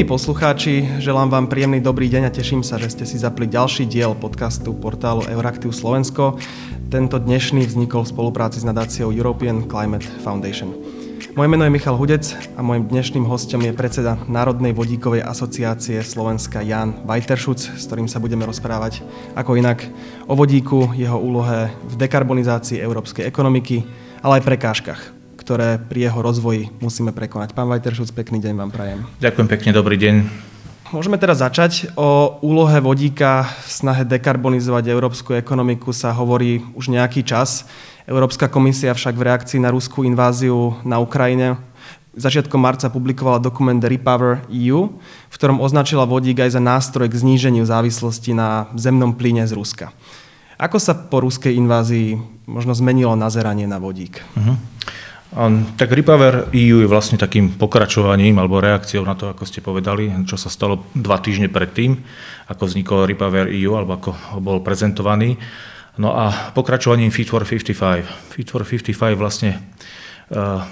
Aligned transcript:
Milí 0.00 0.16
poslucháči, 0.16 0.96
želám 0.96 1.28
vám 1.28 1.46
príjemný 1.52 1.84
dobrý 1.84 2.08
deň 2.08 2.22
a 2.24 2.32
teším 2.32 2.64
sa, 2.64 2.80
že 2.80 2.88
ste 2.88 3.04
si 3.04 3.20
zapli 3.20 3.44
ďalší 3.44 3.84
diel 3.84 4.16
podcastu 4.16 4.72
portálu 4.72 5.28
Euraktiv 5.28 5.76
Slovensko. 5.76 6.40
Tento 6.88 7.20
dnešný 7.20 7.68
vznikol 7.68 8.08
v 8.08 8.12
spolupráci 8.16 8.64
s 8.64 8.64
nadáciou 8.64 9.12
European 9.12 9.68
Climate 9.68 10.08
Foundation. 10.24 10.72
Moje 11.36 11.48
meno 11.52 11.68
je 11.68 11.76
Michal 11.76 12.00
Hudec 12.00 12.32
a 12.56 12.64
môjim 12.64 12.88
dnešným 12.88 13.28
hostom 13.28 13.60
je 13.60 13.76
predseda 13.76 14.16
Národnej 14.24 14.72
vodíkovej 14.72 15.20
asociácie 15.20 16.00
Slovenska 16.00 16.64
Jan 16.64 17.04
Vajteršuc, 17.04 17.60
s 17.60 17.84
ktorým 17.84 18.08
sa 18.08 18.24
budeme 18.24 18.48
rozprávať 18.48 19.04
ako 19.36 19.60
inak 19.60 19.84
o 20.24 20.32
vodíku, 20.32 20.96
jeho 20.96 21.20
úlohe 21.20 21.76
v 21.76 21.94
dekarbonizácii 22.00 22.80
európskej 22.80 23.28
ekonomiky, 23.28 23.84
ale 24.24 24.40
aj 24.40 24.48
prekážkach, 24.48 25.19
ktoré 25.50 25.82
pri 25.82 26.06
jeho 26.06 26.22
rozvoji 26.22 26.70
musíme 26.78 27.10
prekonať. 27.10 27.58
Pán 27.58 27.66
Vajteršuc, 27.66 28.14
pekný 28.14 28.38
deň 28.38 28.54
vám 28.54 28.70
prajem. 28.70 29.02
Ďakujem 29.18 29.48
pekne, 29.50 29.70
dobrý 29.74 29.98
deň. 29.98 30.14
Môžeme 30.94 31.18
teraz 31.18 31.42
začať. 31.42 31.90
O 31.98 32.38
úlohe 32.38 32.78
vodíka 32.78 33.50
v 33.66 33.70
snahe 33.82 34.06
dekarbonizovať 34.06 34.94
európsku 34.94 35.34
ekonomiku 35.34 35.90
sa 35.90 36.14
hovorí 36.14 36.62
už 36.78 36.94
nejaký 36.94 37.26
čas. 37.26 37.66
Európska 38.06 38.46
komisia 38.46 38.94
však 38.94 39.18
v 39.18 39.26
reakcii 39.26 39.58
na 39.58 39.74
ruskú 39.74 40.06
inváziu 40.06 40.78
na 40.86 41.02
Ukrajine 41.02 41.58
začiatkom 42.14 42.58
marca 42.62 42.86
publikovala 42.86 43.42
dokument 43.42 43.82
Repower 43.82 44.46
EU, 44.54 44.86
v 45.30 45.34
ktorom 45.34 45.58
označila 45.58 46.06
vodík 46.06 46.46
aj 46.46 46.54
za 46.54 46.62
nástroj 46.62 47.10
k 47.10 47.18
zníženiu 47.26 47.66
závislosti 47.66 48.38
na 48.38 48.70
zemnom 48.78 49.18
plyne 49.18 49.46
z 49.50 49.54
Ruska. 49.58 49.90
Ako 50.58 50.76
sa 50.78 50.94
po 50.94 51.22
ruskej 51.22 51.56
invázii 51.56 52.18
možno 52.50 52.76
zmenilo 52.76 53.16
nazeranie 53.16 53.64
na 53.64 53.78
vodík? 53.78 54.20
Uh-huh. 54.36 54.58
Tak 55.30 55.94
Repower 55.94 56.50
EU 56.50 56.82
je 56.82 56.90
vlastne 56.90 57.14
takým 57.14 57.54
pokračovaním 57.54 58.42
alebo 58.42 58.58
reakciou 58.58 59.06
na 59.06 59.14
to, 59.14 59.30
ako 59.30 59.46
ste 59.46 59.62
povedali, 59.62 60.10
čo 60.26 60.34
sa 60.34 60.50
stalo 60.50 60.90
dva 60.90 61.22
týždne 61.22 61.46
predtým, 61.46 62.02
ako 62.50 62.66
vznikol 62.66 63.06
Repower 63.06 63.46
EU 63.46 63.78
alebo 63.78 63.94
ako 63.94 64.10
bol 64.42 64.58
prezentovaný. 64.58 65.38
No 66.02 66.18
a 66.18 66.50
pokračovaním 66.50 67.14
Fit 67.14 67.30
for 67.30 67.46
55. 67.46 68.34
Fit 68.34 68.50
for 68.50 68.66
55 68.66 69.14
vlastne 69.14 69.54
uh, 70.34 70.66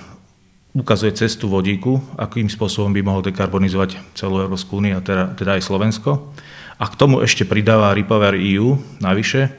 ukazuje 0.74 1.14
cestu 1.14 1.46
vodíku, 1.46 2.02
akým 2.18 2.50
spôsobom 2.50 2.90
by 2.90 3.02
mohol 3.06 3.22
dekarbonizovať 3.22 4.18
celú 4.18 4.42
Európsku 4.42 4.82
úniu 4.82 4.98
a 4.98 5.04
teda, 5.06 5.38
teda 5.38 5.54
aj 5.54 5.70
Slovensko. 5.70 6.34
A 6.82 6.84
k 6.90 6.98
tomu 6.98 7.22
ešte 7.22 7.46
pridáva 7.46 7.94
Repower 7.94 8.34
EU 8.34 8.74
navyše 8.98 9.54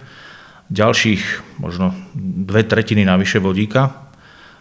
ďalších 0.68 1.56
možno 1.64 1.96
dve 2.20 2.68
tretiny 2.68 3.08
navyše 3.08 3.40
vodíka, 3.40 4.09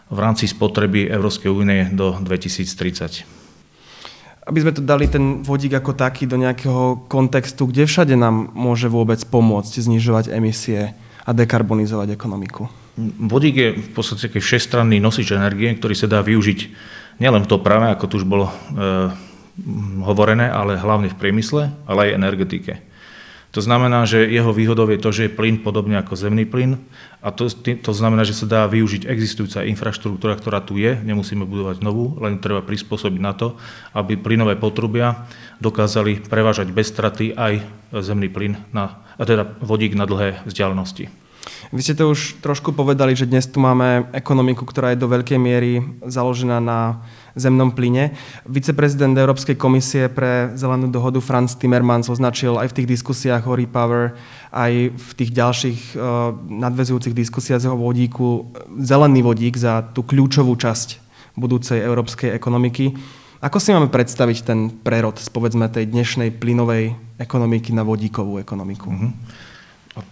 v 0.09 0.19
rámci 0.19 0.49
spotreby 0.49 1.09
Európskej 1.09 1.53
únie 1.53 1.89
do 1.93 2.17
2030. 2.21 3.29
Aby 4.49 4.59
sme 4.65 4.73
to 4.73 4.81
dali 4.81 5.05
ten 5.05 5.45
vodík 5.45 5.77
ako 5.77 5.93
taký 5.93 6.25
do 6.25 6.41
nejakého 6.41 7.05
kontextu, 7.13 7.69
kde 7.69 7.85
všade 7.85 8.17
nám 8.17 8.49
môže 8.57 8.89
vôbec 8.89 9.21
pomôcť 9.29 9.85
znižovať 9.85 10.33
emisie 10.33 10.97
a 11.29 11.31
dekarbonizovať 11.37 12.17
ekonomiku? 12.17 12.65
Vodík 13.29 13.55
je 13.55 13.69
v 13.77 13.91
podstate 13.93 14.33
taký 14.33 14.41
všestranný 14.41 14.99
nosič 15.05 15.37
energie, 15.37 15.69
ktorý 15.77 15.93
sa 15.93 16.09
dá 16.09 16.25
využiť 16.25 16.59
nielen 17.21 17.45
v 17.45 17.51
doprave, 17.51 17.93
ako 17.93 18.05
tu 18.09 18.15
už 18.19 18.27
bolo 18.27 18.49
e, 18.49 18.55
hovorené, 20.03 20.49
ale 20.49 20.81
hlavne 20.81 21.13
v 21.13 21.19
priemysle, 21.21 21.69
ale 21.85 22.09
aj 22.09 22.17
energetike. 22.17 22.73
To 23.57 23.65
znamená, 23.65 24.05
že 24.05 24.29
jeho 24.29 24.53
výhodou 24.53 24.85
je 24.93 25.01
to, 25.01 25.09
že 25.09 25.23
je 25.27 25.37
plyn 25.37 25.65
podobne 25.65 25.97
ako 25.97 26.21
zemný 26.21 26.45
plyn 26.45 26.77
a 27.25 27.33
to, 27.33 27.49
to 27.81 27.93
znamená, 27.97 28.21
že 28.23 28.37
sa 28.37 28.45
dá 28.45 28.63
využiť 28.69 29.09
existujúca 29.09 29.65
infraštruktúra, 29.65 30.37
ktorá 30.37 30.61
tu 30.61 30.77
je, 30.77 30.93
nemusíme 31.01 31.49
budovať 31.49 31.81
novú, 31.81 32.13
len 32.21 32.37
treba 32.45 32.61
prispôsobiť 32.61 33.21
na 33.25 33.33
to, 33.33 33.57
aby 33.97 34.21
plynové 34.21 34.61
potrubia 34.61 35.25
dokázali 35.65 36.29
prevážať 36.29 36.69
bez 36.77 36.93
straty 36.93 37.33
aj 37.33 37.65
zemný 38.05 38.29
plyn, 38.29 38.61
na, 38.71 39.01
a 39.17 39.23
teda 39.25 39.49
vodík 39.65 39.97
na 39.97 40.05
dlhé 40.05 40.45
vzdialenosti. 40.45 41.28
Vy 41.71 41.81
ste 41.85 41.95
to 41.95 42.13
už 42.13 42.41
trošku 42.41 42.73
povedali, 42.73 43.13
že 43.13 43.29
dnes 43.29 43.45
tu 43.45 43.61
máme 43.61 44.09
ekonomiku, 44.17 44.65
ktorá 44.65 44.93
je 44.93 45.03
do 45.03 45.09
veľkej 45.11 45.37
miery 45.37 45.85
založená 46.05 46.59
na 46.61 47.05
zemnom 47.39 47.71
plyne. 47.71 48.17
Viceprezident 48.49 49.15
Európskej 49.15 49.55
komisie 49.55 50.11
pre 50.11 50.53
zelenú 50.59 50.91
dohodu 50.91 51.23
Franz 51.23 51.55
Timmermans 51.55 52.11
označil 52.11 52.59
aj 52.59 52.75
v 52.75 52.77
tých 52.83 52.89
diskusiách 52.99 53.47
o 53.47 53.55
Repower, 53.55 54.19
aj 54.51 54.91
v 54.93 55.11
tých 55.15 55.31
ďalších 55.31 55.81
uh, 55.95 56.35
nadvezujúcich 56.35 57.15
diskusiách 57.15 57.71
o 57.71 57.79
vodíku 57.79 58.51
zelený 58.81 59.23
vodík 59.23 59.55
za 59.55 59.87
tú 59.95 60.03
kľúčovú 60.03 60.59
časť 60.59 60.99
budúcej 61.39 61.79
európskej 61.79 62.35
ekonomiky. 62.35 62.99
Ako 63.39 63.63
si 63.63 63.71
máme 63.71 63.87
predstaviť 63.87 64.39
ten 64.43 64.67
prerod 64.67 65.15
z 65.23 65.31
povedzme 65.31 65.71
tej 65.71 65.87
dnešnej 65.87 66.35
plynovej 66.35 66.99
ekonomiky 67.23 67.71
na 67.71 67.87
vodíkovú 67.87 68.43
ekonomiku? 68.43 68.91
Mm-hmm. 68.91 69.47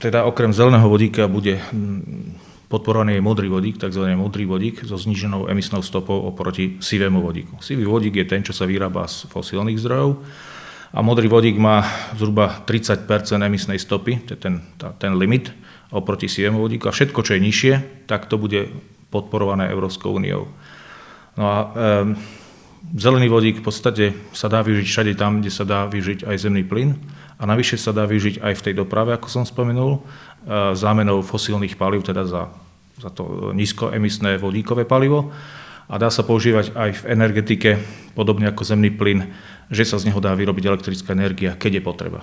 Teda 0.02 0.26
okrem 0.26 0.50
zeleného 0.50 0.91
vodíka 0.91 1.30
bude 1.30 1.62
mm, 1.62 2.66
podporovaný 2.66 3.19
je 3.19 3.22
modrý 3.22 3.48
vodík, 3.48 3.78
tzv. 3.78 4.02
modrý 4.19 4.44
vodík 4.44 4.82
so 4.82 4.98
zníženou 4.98 5.47
emisnou 5.47 5.82
stopou 5.82 6.26
oproti 6.26 6.82
sivému 6.82 7.22
vodíku. 7.22 7.62
Sivý 7.62 7.86
vodík 7.86 8.19
je 8.19 8.26
ten, 8.26 8.42
čo 8.42 8.50
sa 8.50 8.66
vyrába 8.66 9.06
z 9.06 9.30
fosílnych 9.30 9.78
zdrojov 9.78 10.19
a 10.97 10.98
modrý 11.02 11.30
vodík 11.30 11.60
má 11.60 11.86
zhruba 12.16 12.62
30 12.66 13.06
emisnej 13.42 13.78
stopy, 13.78 14.22
to 14.26 14.34
je 14.34 14.41
ten, 14.41 14.54
tá, 14.80 14.94
ten 14.97 15.14
limit 15.14 15.52
oproti 15.94 16.26
sivému 16.26 16.58
vodíku 16.58 16.91
a 16.91 16.94
všetko, 16.94 17.22
čo 17.22 17.34
je 17.38 17.44
nižšie, 17.44 17.72
tak 18.10 18.26
to 18.26 18.41
bude 18.41 18.70
podporované 19.10 19.70
Európskou 19.70 20.18
úniou. 20.18 20.50
No 21.38 21.44
a 21.47 21.56
e, 21.62 21.66
zelený 22.98 23.30
vodík 23.30 23.62
v 23.62 23.66
podstate 23.66 24.04
sa 24.34 24.50
dá 24.50 24.64
využiť 24.66 24.86
všade 24.88 25.12
tam, 25.14 25.44
kde 25.44 25.50
sa 25.53 25.62
dá 25.62 25.86
využiť 25.86 26.26
aj 26.26 26.36
zemný 26.42 26.66
plyn 26.66 26.98
a 27.36 27.42
navyše 27.44 27.76
sa 27.76 27.92
dá 27.92 28.08
využiť 28.08 28.41
aj 28.41 28.52
v 28.56 28.64
tej 28.64 28.74
doprave, 28.76 29.12
ako 29.12 29.28
som 29.28 29.44
spomenul, 29.44 30.00
e, 30.00 30.00
zámenou 30.72 31.20
fosílnych 31.20 31.76
palív, 31.76 32.04
teda 32.04 32.24
za, 32.24 32.48
za 32.97 33.10
to 33.12 33.52
nízkoemisné 33.52 34.41
vodíkové 34.41 34.88
palivo 34.88 35.32
a 35.86 35.94
dá 36.02 36.10
sa 36.10 36.26
používať 36.26 36.74
aj 36.74 36.91
v 36.98 37.02
energetike, 37.14 37.70
podobne 38.19 38.50
ako 38.50 38.66
zemný 38.66 38.91
plyn, 38.91 39.30
že 39.70 39.86
sa 39.86 40.02
z 40.02 40.10
neho 40.10 40.19
dá 40.19 40.34
vyrobiť 40.34 40.64
elektrická 40.66 41.14
energia, 41.14 41.54
keď 41.54 41.78
je 41.78 41.82
potreba. 41.82 42.20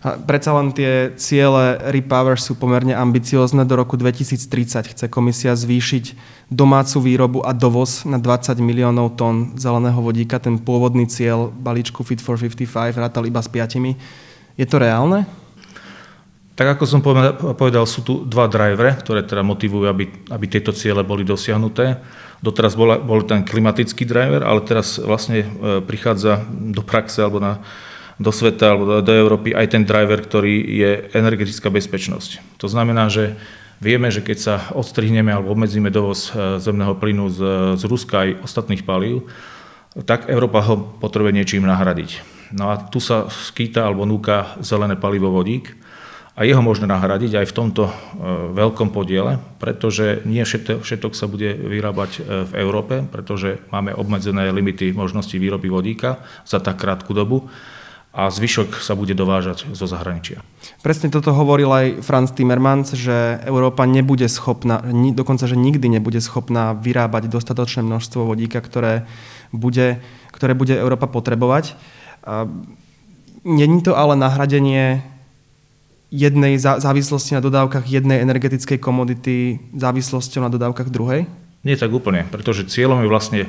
A 0.00 0.16
predsa 0.16 0.56
len 0.56 0.72
tie 0.72 1.12
ciele 1.20 1.76
Repower 1.92 2.40
sú 2.40 2.56
pomerne 2.56 2.96
ambiciózne. 2.96 3.68
Do 3.68 3.76
roku 3.76 4.00
2030 4.00 4.96
chce 4.96 5.04
komisia 5.12 5.52
zvýšiť 5.52 6.16
domácu 6.48 6.96
výrobu 7.04 7.38
a 7.44 7.52
dovoz 7.52 8.08
na 8.08 8.16
20 8.16 8.56
miliónov 8.58 9.20
tón 9.20 9.54
zeleného 9.60 10.00
vodíka. 10.00 10.40
Ten 10.40 10.56
pôvodný 10.56 11.04
cieľ 11.06 11.52
balíčku 11.52 12.02
Fit 12.02 12.24
for 12.24 12.40
55 12.40 12.96
rátal 12.96 13.28
iba 13.28 13.44
s 13.44 13.52
piatimi. 13.52 14.00
Je 14.56 14.64
to 14.64 14.80
reálne? 14.80 15.28
Tak 16.56 16.80
ako 16.80 16.84
som 16.88 17.04
povedal, 17.52 17.84
sú 17.84 18.00
tu 18.00 18.24
dva 18.24 18.48
drivere, 18.48 18.96
ktoré 18.96 19.20
teda 19.20 19.44
motivujú, 19.44 19.92
aby, 19.92 20.08
aby 20.32 20.44
tieto 20.48 20.72
ciele 20.72 21.04
boli 21.04 21.20
dosiahnuté. 21.20 22.00
Doteraz 22.40 22.72
bol, 22.72 22.96
bol 23.04 23.20
ten 23.28 23.44
klimatický 23.44 24.08
driver, 24.08 24.40
ale 24.40 24.64
teraz 24.64 24.96
vlastne 24.96 25.44
e, 25.44 25.48
prichádza 25.84 26.48
do 26.48 26.80
praxe 26.80 27.20
alebo 27.20 27.44
na, 27.44 27.60
do 28.16 28.32
sveta 28.32 28.72
alebo 28.72 28.84
do, 28.88 28.96
do 29.04 29.12
Európy 29.12 29.52
aj 29.52 29.76
ten 29.76 29.84
driver, 29.84 30.16
ktorý 30.16 30.56
je 30.64 30.90
energetická 31.12 31.68
bezpečnosť. 31.68 32.56
To 32.56 32.72
znamená, 32.72 33.12
že 33.12 33.36
vieme, 33.84 34.08
že 34.08 34.24
keď 34.24 34.38
sa 34.40 34.54
odstrihneme 34.72 35.28
alebo 35.28 35.52
obmedzíme 35.52 35.92
dovoz 35.92 36.32
e, 36.32 36.56
zemného 36.56 36.96
plynu 36.96 37.28
z, 37.28 37.40
z 37.76 37.82
Ruska 37.84 38.24
aj 38.24 38.40
ostatných 38.48 38.80
palív, 38.80 39.28
tak 40.08 40.32
Európa 40.32 40.64
ho 40.64 40.80
potrebuje 41.04 41.36
niečím 41.36 41.68
nahradiť. 41.68 42.35
No 42.54 42.70
a 42.70 42.78
tu 42.78 43.02
sa 43.02 43.26
skýta 43.26 43.86
alebo 43.86 44.06
núka 44.06 44.54
zelené 44.62 44.94
palivo 44.94 45.32
vodík 45.34 45.74
a 46.36 46.44
jeho 46.44 46.60
možno 46.60 46.84
nahradiť 46.84 47.42
aj 47.42 47.46
v 47.48 47.56
tomto 47.56 47.88
e, 47.88 47.92
veľkom 48.52 48.92
podiele, 48.92 49.40
pretože 49.56 50.20
nie 50.28 50.44
všetok, 50.44 51.16
sa 51.16 51.26
bude 51.26 51.56
vyrábať 51.56 52.10
e, 52.12 52.20
v 52.44 52.52
Európe, 52.60 53.00
pretože 53.08 53.64
máme 53.72 53.96
obmedzené 53.96 54.52
limity 54.52 54.92
možnosti 54.92 55.32
výroby 55.32 55.72
vodíka 55.72 56.20
za 56.44 56.60
tak 56.60 56.76
krátku 56.76 57.16
dobu 57.16 57.48
a 58.16 58.32
zvyšok 58.32 58.80
sa 58.80 58.96
bude 58.96 59.12
dovážať 59.12 59.68
zo 59.76 59.84
zahraničia. 59.84 60.40
Presne 60.80 61.12
toto 61.12 61.36
hovoril 61.36 61.68
aj 61.68 61.86
Franz 62.00 62.32
Timmermans, 62.32 62.96
že 62.96 63.40
Európa 63.44 63.84
nebude 63.84 64.24
schopná, 64.28 64.80
dokonca, 65.12 65.44
že 65.44 65.56
nikdy 65.56 66.00
nebude 66.00 66.20
schopná 66.24 66.72
vyrábať 66.72 67.28
dostatočné 67.28 67.84
množstvo 67.84 68.24
vodíka, 68.24 68.64
ktoré 68.64 69.04
bude, 69.52 70.00
ktoré 70.32 70.56
bude 70.56 70.72
Európa 70.76 71.08
potrebovať. 71.08 71.76
Není 73.46 73.78
to 73.82 73.94
ale 73.94 74.18
nahradenie 74.18 75.02
jednej 76.10 76.58
závislosti 76.58 77.34
na 77.38 77.42
dodávkach 77.42 77.86
jednej 77.86 78.22
energetickej 78.22 78.78
komodity 78.78 79.58
závislosťou 79.74 80.42
na 80.42 80.50
dodávkach 80.50 80.90
druhej? 80.90 81.26
Nie 81.66 81.74
tak 81.74 81.90
úplne, 81.90 82.26
pretože 82.30 82.66
cieľom 82.70 83.02
je 83.02 83.10
vlastne 83.10 83.40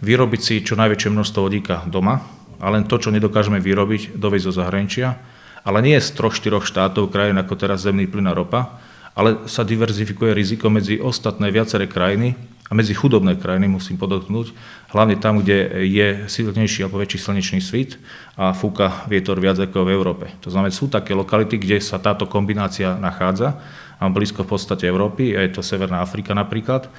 vyrobiť 0.00 0.40
si 0.40 0.54
čo 0.64 0.80
najväčšie 0.80 1.12
množstvo 1.12 1.40
vodíka 1.44 1.84
doma 1.88 2.24
a 2.56 2.72
len 2.72 2.88
to, 2.88 2.96
čo 2.96 3.12
nedokážeme 3.12 3.60
vyrobiť, 3.60 4.16
dovieť 4.16 4.42
zo 4.48 4.52
zahraničia, 4.56 5.20
ale 5.60 5.84
nie 5.84 5.96
z 6.00 6.08
troch, 6.16 6.32
štyroch 6.32 6.64
štátov 6.64 7.12
krajín 7.12 7.36
ako 7.36 7.52
teraz 7.56 7.84
zemný 7.84 8.08
plyn 8.08 8.32
a 8.32 8.36
ropa, 8.36 8.80
ale 9.12 9.44
sa 9.48 9.64
diverzifikuje 9.64 10.32
riziko 10.32 10.72
medzi 10.72 11.00
ostatné 11.00 11.52
viaceré 11.52 11.84
krajiny 11.84 12.36
a 12.66 12.72
medzi 12.74 12.98
chudobné 12.98 13.38
krajiny 13.38 13.70
musím 13.70 13.94
podotknúť, 13.94 14.50
hlavne 14.90 15.14
tam, 15.22 15.38
kde 15.38 15.86
je 15.86 16.26
silnejší 16.26 16.82
alebo 16.82 16.98
väčší 16.98 17.18
slnečný 17.22 17.62
svit 17.62 17.94
a 18.34 18.50
fúka 18.50 19.06
vietor 19.06 19.38
viac 19.38 19.56
ako 19.62 19.86
v 19.86 19.94
Európe. 19.94 20.26
To 20.42 20.50
znamená, 20.50 20.74
sú 20.74 20.90
také 20.90 21.14
lokality, 21.14 21.62
kde 21.62 21.78
sa 21.78 22.02
táto 22.02 22.26
kombinácia 22.26 22.98
nachádza, 22.98 23.58
a 23.96 24.12
blízko 24.12 24.44
v 24.44 24.52
podstate 24.52 24.84
Európy, 24.84 25.32
a 25.32 25.40
je 25.40 25.56
to 25.56 25.64
Severná 25.64 26.04
Afrika 26.04 26.36
napríklad, 26.36 26.92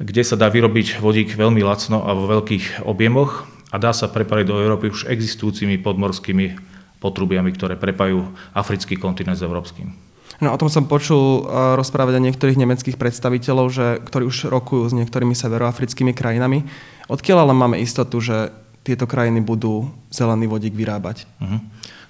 kde 0.00 0.24
sa 0.24 0.40
dá 0.40 0.48
vyrobiť 0.48 0.96
vodík 0.96 1.36
veľmi 1.36 1.60
lacno 1.60 2.00
a 2.00 2.16
vo 2.16 2.24
veľkých 2.24 2.88
objemoch 2.88 3.44
a 3.68 3.76
dá 3.76 3.92
sa 3.92 4.08
prepariť 4.08 4.48
do 4.48 4.56
Európy 4.56 4.88
už 4.88 5.04
existujúcimi 5.12 5.76
podmorskými 5.84 6.56
potrubiami, 6.96 7.52
ktoré 7.52 7.76
prepajú 7.76 8.24
africký 8.56 8.96
kontinent 8.96 9.36
s 9.36 9.44
európskym. 9.44 10.09
No 10.40 10.56
o 10.56 10.60
tom 10.60 10.72
som 10.72 10.88
počul 10.88 11.44
uh, 11.44 11.76
rozprávať 11.76 12.16
aj 12.16 12.24
niektorých 12.32 12.60
nemeckých 12.60 12.96
predstaviteľov, 12.96 13.66
že, 13.68 13.86
ktorí 14.00 14.24
už 14.24 14.48
rokujú 14.48 14.88
s 14.88 14.96
niektorými 14.96 15.36
severoafrickými 15.36 16.16
krajinami. 16.16 16.64
Odkiaľ 17.12 17.44
ale 17.44 17.52
máme 17.52 17.76
istotu, 17.76 18.24
že 18.24 18.48
tieto 18.80 19.04
krajiny 19.04 19.44
budú 19.44 19.92
zelený 20.08 20.48
vodík 20.48 20.72
vyrábať? 20.72 21.28
Uh-huh. 21.36 21.60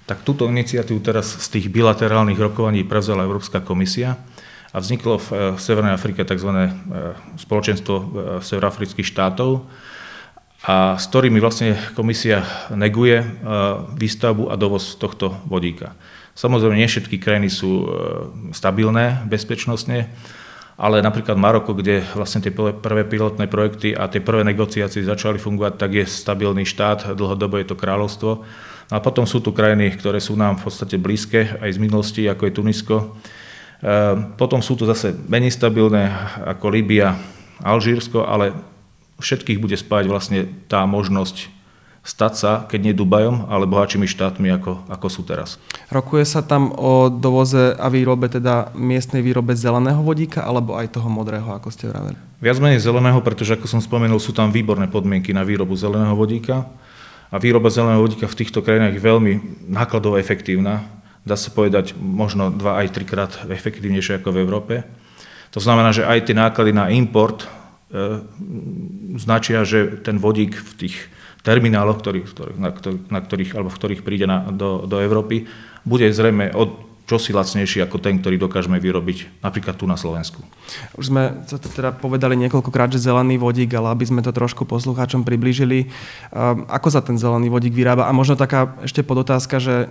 Tak 0.06 0.22
túto 0.22 0.46
iniciatívu 0.46 1.02
teraz 1.02 1.42
z 1.42 1.46
tých 1.58 1.66
bilaterálnych 1.74 2.38
rokovaní 2.38 2.86
prevzala 2.86 3.26
Európska 3.26 3.58
komisia 3.58 4.14
a 4.70 4.78
vzniklo 4.78 5.18
v 5.18 5.28
eh, 5.30 5.38
Severnej 5.58 5.98
Afrike 5.98 6.22
tzv. 6.22 6.50
Eh, 6.54 6.70
spoločenstvo 7.34 7.94
severoafrických 8.46 9.06
štátov, 9.06 9.66
a 10.60 11.00
s 11.00 11.08
ktorými 11.08 11.40
vlastne 11.40 11.72
komisia 11.96 12.44
neguje 12.68 13.24
výstavbu 13.96 14.52
a 14.52 14.60
dovoz 14.60 15.00
tohto 15.00 15.32
vodíka. 15.48 15.96
Samozrejme, 16.34 16.78
nie 16.78 16.88
všetky 16.88 17.20
krajiny 17.20 17.50
sú 17.52 17.70
e, 17.70 17.86
stabilné 18.54 19.26
bezpečnostne, 19.28 20.08
ale 20.80 21.04
napríklad 21.04 21.36
Maroko, 21.36 21.76
kde 21.76 22.00
vlastne 22.16 22.40
tie 22.40 22.48
prvé 22.56 23.04
pilotné 23.04 23.44
projekty 23.52 23.92
a 23.92 24.08
tie 24.08 24.24
prvé 24.24 24.48
negociácie 24.48 25.04
začali 25.04 25.36
fungovať, 25.36 25.76
tak 25.76 25.90
je 25.92 26.08
stabilný 26.08 26.64
štát, 26.64 27.12
dlhodobo 27.12 27.60
je 27.60 27.68
to 27.68 27.76
kráľovstvo. 27.76 28.30
No 28.88 28.94
a 28.96 29.04
potom 29.04 29.28
sú 29.28 29.44
tu 29.44 29.52
krajiny, 29.52 29.92
ktoré 30.00 30.18
sú 30.24 30.40
nám 30.40 30.56
v 30.56 30.72
podstate 30.72 30.96
blízke 30.96 31.60
aj 31.60 31.76
z 31.76 31.78
minulosti, 31.78 32.22
ako 32.24 32.42
je 32.48 32.56
Tunisko. 32.56 32.96
E, 32.96 33.06
potom 34.40 34.64
sú 34.64 34.72
tu 34.80 34.88
zase 34.88 35.12
menej 35.28 35.52
stabilné 35.52 36.08
ako 36.48 36.72
Líbia, 36.72 37.20
Alžírsko, 37.60 38.24
ale 38.24 38.56
všetkých 39.20 39.60
bude 39.60 39.76
spájať 39.76 40.06
vlastne 40.08 40.48
tá 40.64 40.88
možnosť 40.88 41.59
stať 42.00 42.32
sa, 42.32 42.52
keď 42.64 42.80
nie 42.80 42.94
Dubajom, 42.96 43.52
ale 43.52 43.68
bohatšími 43.68 44.08
štátmi, 44.08 44.48
ako, 44.56 44.88
ako 44.88 45.06
sú 45.12 45.20
teraz. 45.22 45.60
Rokuje 45.92 46.24
sa 46.24 46.40
tam 46.40 46.72
o 46.72 47.12
dovoze 47.12 47.76
a 47.76 47.86
výrobe, 47.92 48.32
teda 48.32 48.72
miestnej 48.72 49.20
výrobe 49.20 49.52
zeleného 49.52 50.00
vodíka, 50.00 50.40
alebo 50.40 50.80
aj 50.80 50.96
toho 50.96 51.12
modrého, 51.12 51.44
ako 51.52 51.68
ste 51.68 51.92
vraveli? 51.92 52.16
Viac 52.40 52.56
menej 52.56 52.80
zeleného, 52.80 53.20
pretože 53.20 53.52
ako 53.52 53.68
som 53.68 53.84
spomenul, 53.84 54.16
sú 54.16 54.32
tam 54.32 54.48
výborné 54.48 54.88
podmienky 54.88 55.36
na 55.36 55.44
výrobu 55.44 55.76
zeleného 55.76 56.16
vodíka. 56.16 56.64
A 57.30 57.36
výroba 57.36 57.68
zeleného 57.68 58.00
vodíka 58.00 58.26
v 58.26 58.38
týchto 58.42 58.64
krajinách 58.64 58.96
je 58.96 59.06
veľmi 59.06 59.32
nákladovo 59.68 60.16
efektívna. 60.16 60.88
Dá 61.22 61.36
sa 61.36 61.52
povedať 61.52 61.92
možno 61.94 62.48
2 62.48 62.64
aj 62.64 62.86
3 62.96 63.04
krát 63.04 63.32
efektívnejšie 63.44 64.24
ako 64.24 64.34
v 64.34 64.40
Európe. 64.40 64.74
To 65.52 65.60
znamená, 65.60 65.92
že 65.92 66.08
aj 66.08 66.26
tie 66.26 66.34
náklady 66.34 66.72
na 66.72 66.88
import 66.88 67.44
e, 67.44 67.46
značia, 69.20 69.68
že 69.68 70.00
ten 70.00 70.16
vodík 70.16 70.56
v 70.56 70.72
tých 70.80 70.96
termináloch, 71.40 72.00
ktorých, 72.04 72.26
na, 72.60 72.70
na 73.08 73.20
ktorých, 73.20 73.56
alebo 73.56 73.72
v 73.72 73.78
ktorých 73.80 74.04
príde 74.04 74.28
na, 74.28 74.48
do, 74.52 74.84
do 74.84 75.00
Európy, 75.00 75.48
bude 75.84 76.04
zrejme 76.12 76.52
od 76.52 76.90
čosi 77.10 77.34
lacnejší 77.34 77.82
ako 77.82 77.98
ten, 77.98 78.22
ktorý 78.22 78.38
dokážeme 78.38 78.78
vyrobiť 78.78 79.42
napríklad 79.42 79.74
tu 79.74 79.82
na 79.90 79.98
Slovensku. 79.98 80.46
Už 80.94 81.10
sme 81.10 81.42
to 81.50 81.58
teda 81.58 81.90
povedali 81.90 82.38
niekoľkokrát, 82.38 82.94
že 82.94 83.02
zelený 83.02 83.34
vodík, 83.34 83.74
ale 83.74 83.90
aby 83.90 84.06
sme 84.06 84.22
to 84.22 84.30
trošku 84.30 84.62
poslucháčom 84.62 85.26
priblížili, 85.26 85.90
um, 86.30 86.70
ako 86.70 86.88
sa 86.94 87.02
ten 87.02 87.18
zelený 87.18 87.50
vodík 87.50 87.74
vyrába? 87.74 88.06
A 88.06 88.14
možno 88.14 88.38
taká 88.38 88.78
ešte 88.86 89.02
podotázka, 89.02 89.58
že 89.58 89.90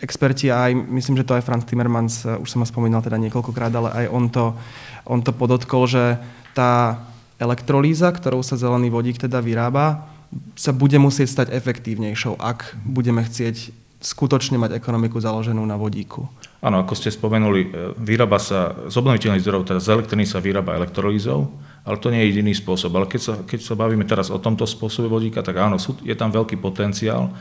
experti 0.00 0.48
aj, 0.48 0.72
myslím, 0.72 1.20
že 1.20 1.28
to 1.28 1.36
aj 1.36 1.44
Franz 1.44 1.68
Timmermans, 1.68 2.24
uh, 2.24 2.40
už 2.40 2.48
som 2.48 2.64
ho 2.64 2.66
spomínal 2.72 3.04
teda 3.04 3.20
niekoľkokrát, 3.20 3.72
ale 3.76 3.92
aj 3.92 4.06
on 4.08 4.24
to, 4.32 4.56
on 5.04 5.20
to 5.20 5.36
podotkol, 5.36 5.84
že 5.84 6.16
tá 6.56 7.04
elektrolíza, 7.36 8.08
ktorou 8.08 8.40
sa 8.40 8.56
zelený 8.56 8.88
vodík 8.88 9.20
teda 9.20 9.44
vyrába, 9.44 10.13
sa 10.54 10.70
bude 10.74 10.96
musieť 10.98 11.28
stať 11.30 11.48
efektívnejšou, 11.54 12.38
ak 12.38 12.78
budeme 12.86 13.22
chcieť 13.22 13.84
skutočne 14.04 14.60
mať 14.60 14.76
ekonomiku 14.76 15.16
založenú 15.16 15.64
na 15.64 15.80
vodíku. 15.80 16.28
Áno, 16.60 16.84
ako 16.84 16.92
ste 16.92 17.08
spomenuli, 17.08 17.60
e, 17.64 17.68
vyrába 17.96 18.36
sa 18.36 18.76
z 18.88 18.94
obnoviteľných 19.00 19.40
zdrojov, 19.40 19.64
teda 19.64 19.80
z 19.80 19.88
elektriny 19.96 20.28
sa 20.28 20.44
vyrába 20.44 20.76
elektrolízou, 20.76 21.48
ale 21.88 21.96
to 21.96 22.12
nie 22.12 22.20
je 22.24 22.36
jediný 22.36 22.52
spôsob. 22.52 22.92
Ale 22.96 23.08
keď 23.08 23.20
sa, 23.20 23.34
keď 23.40 23.60
sa 23.64 23.74
bavíme 23.76 24.04
teraz 24.04 24.28
o 24.28 24.36
tomto 24.36 24.68
spôsobe 24.68 25.08
vodíka, 25.08 25.40
tak 25.40 25.56
áno, 25.56 25.80
sú, 25.80 25.96
je 26.04 26.12
tam 26.12 26.28
veľký 26.28 26.60
potenciál 26.60 27.32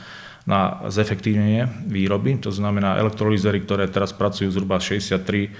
na 0.44 0.88
zefektívnenie 0.92 1.88
výroby. 1.88 2.36
To 2.44 2.52
znamená, 2.52 3.00
elektrolízery, 3.00 3.64
ktoré 3.64 3.88
teraz 3.88 4.12
pracujú 4.12 4.52
zhruba 4.52 4.80
63% 4.80 5.52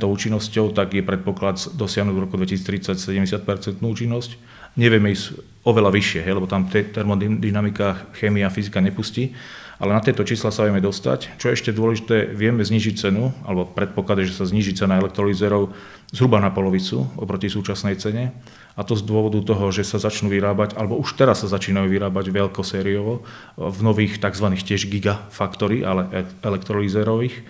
účinnosťou, 0.00 0.72
tak 0.72 0.96
je 0.96 1.04
predpoklad 1.04 1.76
dosiahnuť 1.76 2.14
v 2.16 2.22
roku 2.24 2.36
2030 2.40 2.96
70% 2.96 3.84
účinnosť 3.84 4.30
nevieme 4.76 5.14
ísť 5.14 5.38
oveľa 5.64 5.90
vyššie, 5.92 6.20
hej, 6.24 6.34
lebo 6.36 6.48
tam 6.48 6.66
termodynamika, 6.68 8.10
chémia, 8.16 8.48
fyzika 8.48 8.80
nepustí, 8.80 9.36
ale 9.80 9.96
na 9.96 10.04
tieto 10.04 10.20
čísla 10.28 10.52
sa 10.52 10.68
vieme 10.68 10.84
dostať. 10.84 11.40
Čo 11.40 11.48
je 11.48 11.56
ešte 11.56 11.72
dôležité, 11.72 12.36
vieme 12.36 12.60
znižiť 12.60 12.94
cenu, 13.00 13.32
alebo 13.48 13.64
predpoklad 13.64 14.28
že 14.28 14.36
sa 14.36 14.44
zniží 14.44 14.76
cena 14.76 15.00
elektrolízerov 15.00 15.72
zhruba 16.12 16.36
na 16.36 16.52
polovicu 16.52 17.08
oproti 17.16 17.48
súčasnej 17.48 17.96
cene. 17.96 18.36
A 18.76 18.84
to 18.84 18.92
z 18.92 19.08
dôvodu 19.08 19.40
toho, 19.40 19.72
že 19.72 19.88
sa 19.88 19.96
začnú 19.96 20.28
vyrábať, 20.28 20.76
alebo 20.76 21.00
už 21.00 21.16
teraz 21.16 21.40
sa 21.40 21.48
začínajú 21.48 21.88
vyrábať 21.88 22.28
veľkosériovo 22.28 23.24
v 23.56 23.78
nových 23.80 24.20
tzv. 24.20 24.52
tiež 24.52 24.84
gigafaktory, 24.88 25.80
ale 25.80 26.08
e, 26.12 26.28
elektrolízerových 26.44 27.40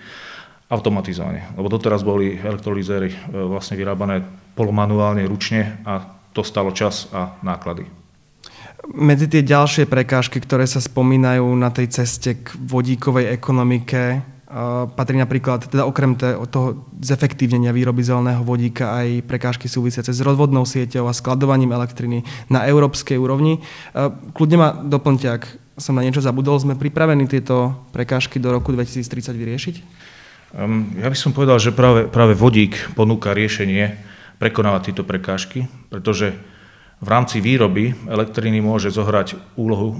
automatizovane. 0.71 1.51
Lebo 1.59 1.67
doteraz 1.67 1.99
boli 2.03 2.39
elektrolízery 2.39 3.11
e, 3.11 3.17
vlastne 3.43 3.75
vyrábané 3.75 4.23
polomanuálne, 4.55 5.27
ručne 5.27 5.83
a 5.83 6.20
to 6.31 6.41
stalo 6.43 6.71
čas 6.71 7.11
a 7.11 7.35
náklady. 7.43 7.87
Medzi 8.91 9.29
tie 9.29 9.45
ďalšie 9.45 9.85
prekážky, 9.85 10.41
ktoré 10.41 10.65
sa 10.65 10.81
spomínajú 10.81 11.45
na 11.53 11.69
tej 11.69 12.01
ceste 12.01 12.41
k 12.41 12.57
vodíkovej 12.57 13.29
ekonomike, 13.29 14.25
patrí 14.97 15.15
napríklad, 15.15 15.71
teda 15.71 15.87
okrem 15.87 16.19
toho 16.51 16.83
zefektívnenia 16.99 17.71
výroby 17.71 18.03
zeleného 18.03 18.43
vodíka 18.43 18.91
aj 18.99 19.23
prekážky 19.23 19.71
súvisiace 19.71 20.11
s 20.11 20.19
rozvodnou 20.19 20.67
sieťou 20.67 21.07
a 21.07 21.15
skladovaním 21.15 21.71
elektriny 21.71 22.27
na 22.51 22.67
európskej 22.67 23.15
úrovni. 23.15 23.63
Kľudne 24.35 24.57
ma 24.59 24.75
doplňte, 24.75 25.27
ak 25.31 25.43
som 25.79 25.95
na 25.95 26.03
niečo 26.03 26.19
zabudol, 26.19 26.59
sme 26.59 26.75
pripravení 26.75 27.31
tieto 27.31 27.79
prekážky 27.95 28.43
do 28.43 28.51
roku 28.51 28.75
2030 28.75 29.31
vyriešiť? 29.39 29.75
Ja 30.99 31.07
by 31.07 31.15
som 31.15 31.31
povedal, 31.31 31.55
že 31.63 31.71
práve, 31.71 32.11
práve 32.11 32.35
vodík 32.35 32.91
ponúka 32.91 33.31
riešenie 33.31 34.10
prekonávať 34.41 34.89
tieto 34.89 35.05
prekážky, 35.05 35.69
pretože 35.93 36.33
v 37.01 37.07
rámci 37.09 37.41
výroby 37.41 37.93
elektriny 38.09 38.61
môže 38.61 38.89
zohrať 38.93 39.57
úlohu 39.57 39.89
e, 39.93 39.97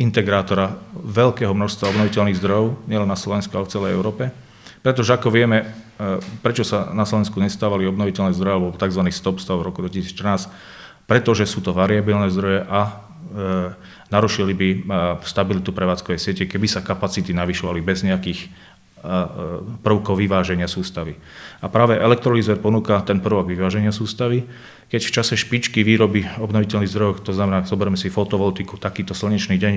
integrátora 0.00 0.76
veľkého 0.96 1.52
množstva 1.52 1.92
obnoviteľných 1.92 2.36
zdrojov, 2.40 2.88
nielen 2.88 3.08
na 3.08 3.16
Slovensku, 3.16 3.52
ale 3.52 3.68
v 3.68 3.72
celej 3.72 3.92
Európe. 3.96 4.32
Pretože 4.80 5.12
ako 5.12 5.28
vieme, 5.28 5.64
e, 6.00 6.20
prečo 6.40 6.64
sa 6.64 6.88
na 6.92 7.04
Slovensku 7.04 7.36
nestávali 7.36 7.84
obnoviteľné 7.88 8.32
zdroje 8.32 8.54
alebo 8.56 8.76
tzv. 8.76 9.02
stop 9.12 9.44
stav 9.44 9.60
v 9.60 9.68
roku 9.68 9.84
2014, 9.84 10.48
pretože 11.04 11.44
sú 11.44 11.60
to 11.60 11.76
variabilné 11.76 12.32
zdroje 12.32 12.64
a 12.64 12.80
e, 12.80 12.92
narušili 14.08 14.52
by 14.56 14.68
stabilitu 15.24 15.72
prevádzkovej 15.72 16.20
siete, 16.20 16.44
keby 16.48 16.64
sa 16.64 16.80
kapacity 16.80 17.36
navyšovali 17.36 17.80
bez 17.84 18.04
nejakých 18.08 18.48
prvkov 19.82 20.14
vyváženia 20.14 20.70
sústavy. 20.70 21.18
A 21.58 21.66
práve 21.66 21.98
elektrolízer 21.98 22.62
ponúka 22.62 23.02
ten 23.02 23.18
prvok 23.18 23.50
vyváženia 23.50 23.90
sústavy. 23.90 24.46
Keď 24.86 25.00
v 25.02 25.14
čase 25.14 25.34
špičky 25.34 25.82
výroby 25.82 26.28
obnoviteľných 26.38 26.92
zdrojov, 26.92 27.26
to 27.26 27.34
znamená, 27.34 27.66
zoberieme 27.66 27.98
si 27.98 28.12
fotovoltiku, 28.12 28.78
takýto 28.78 29.16
slnečný 29.16 29.58
deň, 29.58 29.74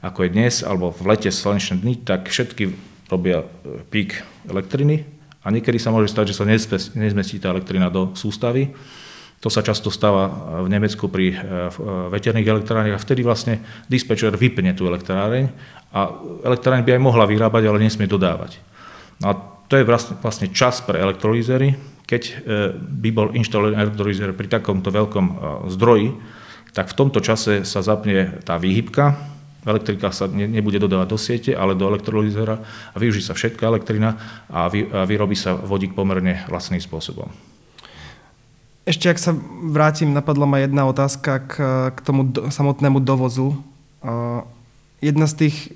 ako 0.00 0.24
je 0.24 0.30
dnes, 0.32 0.54
alebo 0.64 0.94
v 0.94 1.12
lete 1.12 1.28
slnečné 1.28 1.84
dny, 1.84 2.00
tak 2.00 2.32
všetky 2.32 2.72
robia 3.12 3.44
e, 3.44 3.46
pík 3.92 4.24
elektriny 4.48 5.04
a 5.42 5.50
niekedy 5.50 5.76
sa 5.76 5.90
môže 5.90 6.08
stať, 6.08 6.32
že 6.32 6.38
sa 6.38 6.48
nezmestí 6.96 7.42
tá 7.42 7.50
elektrina 7.50 7.90
do 7.90 8.14
sústavy. 8.14 8.72
To 9.42 9.50
sa 9.50 9.66
často 9.66 9.90
stáva 9.90 10.30
v 10.62 10.70
Nemecku 10.70 11.10
pri 11.10 11.34
e, 11.34 11.36
veterných 12.14 12.46
elektrárniach 12.46 12.94
a 12.94 13.02
vtedy 13.02 13.26
vlastne 13.26 13.58
dispečer 13.90 14.30
vypne 14.38 14.70
tú 14.70 14.86
elektráreň 14.86 15.50
a 15.90 16.14
elektráreň 16.46 16.86
by 16.86 16.90
aj 16.94 17.02
mohla 17.02 17.26
vyrábať, 17.26 17.66
ale 17.66 17.82
nesmie 17.82 18.06
dodávať. 18.06 18.62
No 19.18 19.24
a 19.28 19.34
to 19.66 19.74
je 19.74 19.88
vlastne, 20.22 20.46
čas 20.54 20.78
pre 20.86 21.02
elektrolízery. 21.02 21.74
Keď 22.06 22.22
e, 22.22 22.32
by 22.78 23.10
bol 23.10 23.34
inštalovaný 23.34 23.82
elektrolízer 23.82 24.30
pri 24.30 24.46
takomto 24.46 24.94
veľkom 24.94 25.26
e, 25.26 25.34
zdroji, 25.74 26.14
tak 26.70 26.94
v 26.94 26.98
tomto 27.02 27.18
čase 27.18 27.66
sa 27.66 27.82
zapne 27.82 28.40
tá 28.46 28.62
výhybka, 28.62 29.18
elektrika 29.66 30.14
sa 30.14 30.30
ne, 30.30 30.46
nebude 30.46 30.78
dodávať 30.78 31.08
do 31.10 31.18
siete, 31.18 31.50
ale 31.50 31.74
do 31.74 31.90
elektrolízera 31.90 32.62
a 32.94 32.96
využí 32.96 33.18
sa 33.18 33.34
všetká 33.34 33.66
elektrina 33.66 34.14
a, 34.46 34.70
a 34.70 35.02
vyrobí 35.02 35.34
sa 35.34 35.58
vodík 35.58 35.98
pomerne 35.98 36.46
vlastným 36.46 36.78
spôsobom. 36.78 37.51
Ešte 38.82 39.06
ak 39.06 39.18
sa 39.22 39.30
vrátim, 39.70 40.10
napadla 40.10 40.42
ma 40.42 40.58
jedna 40.58 40.82
otázka 40.90 41.38
k, 41.46 41.54
k 41.94 41.98
tomu 42.02 42.26
do, 42.26 42.50
samotnému 42.50 42.98
dovozu. 42.98 43.54
Uh, 44.02 44.42
jedna 44.98 45.30
z 45.30 45.46
tých, 45.46 45.70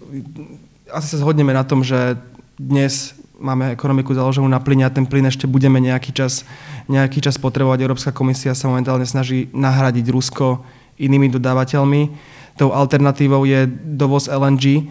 asi 0.91 1.15
sa 1.15 1.23
zhodneme 1.23 1.55
na 1.55 1.63
tom, 1.63 1.87
že 1.87 2.19
dnes 2.59 3.15
máme 3.39 3.71
ekonomiku 3.79 4.11
založenú 4.11 4.51
na 4.51 4.59
plyne 4.59 4.89
a 4.89 4.91
ten 4.91 5.07
plyn 5.07 5.31
ešte 5.31 5.47
budeme 5.47 5.79
nejaký 5.79 6.11
čas, 6.11 6.43
nejaký 6.91 7.23
čas 7.23 7.39
potrebovať. 7.39 7.79
Európska 7.79 8.11
komisia 8.11 8.59
sa 8.59 8.67
momentálne 8.67 9.07
snaží 9.07 9.47
nahradiť 9.55 10.11
Rusko 10.11 10.67
inými 10.99 11.31
dodávateľmi. 11.31 12.11
Tou 12.59 12.75
alternatívou 12.75 13.47
je 13.47 13.71
dovoz 13.87 14.27
LNG. 14.27 14.91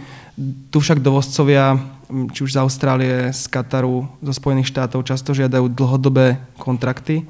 Tu 0.72 0.78
však 0.80 1.04
dovozcovia, 1.04 1.84
či 2.32 2.48
už 2.48 2.56
z 2.56 2.62
Austrálie, 2.64 3.36
z 3.36 3.44
Kataru, 3.52 4.08
zo 4.24 4.32
Spojených 4.32 4.72
štátov, 4.72 5.04
často 5.04 5.36
žiadajú 5.36 5.68
dlhodobé 5.68 6.40
kontrakty. 6.56 7.28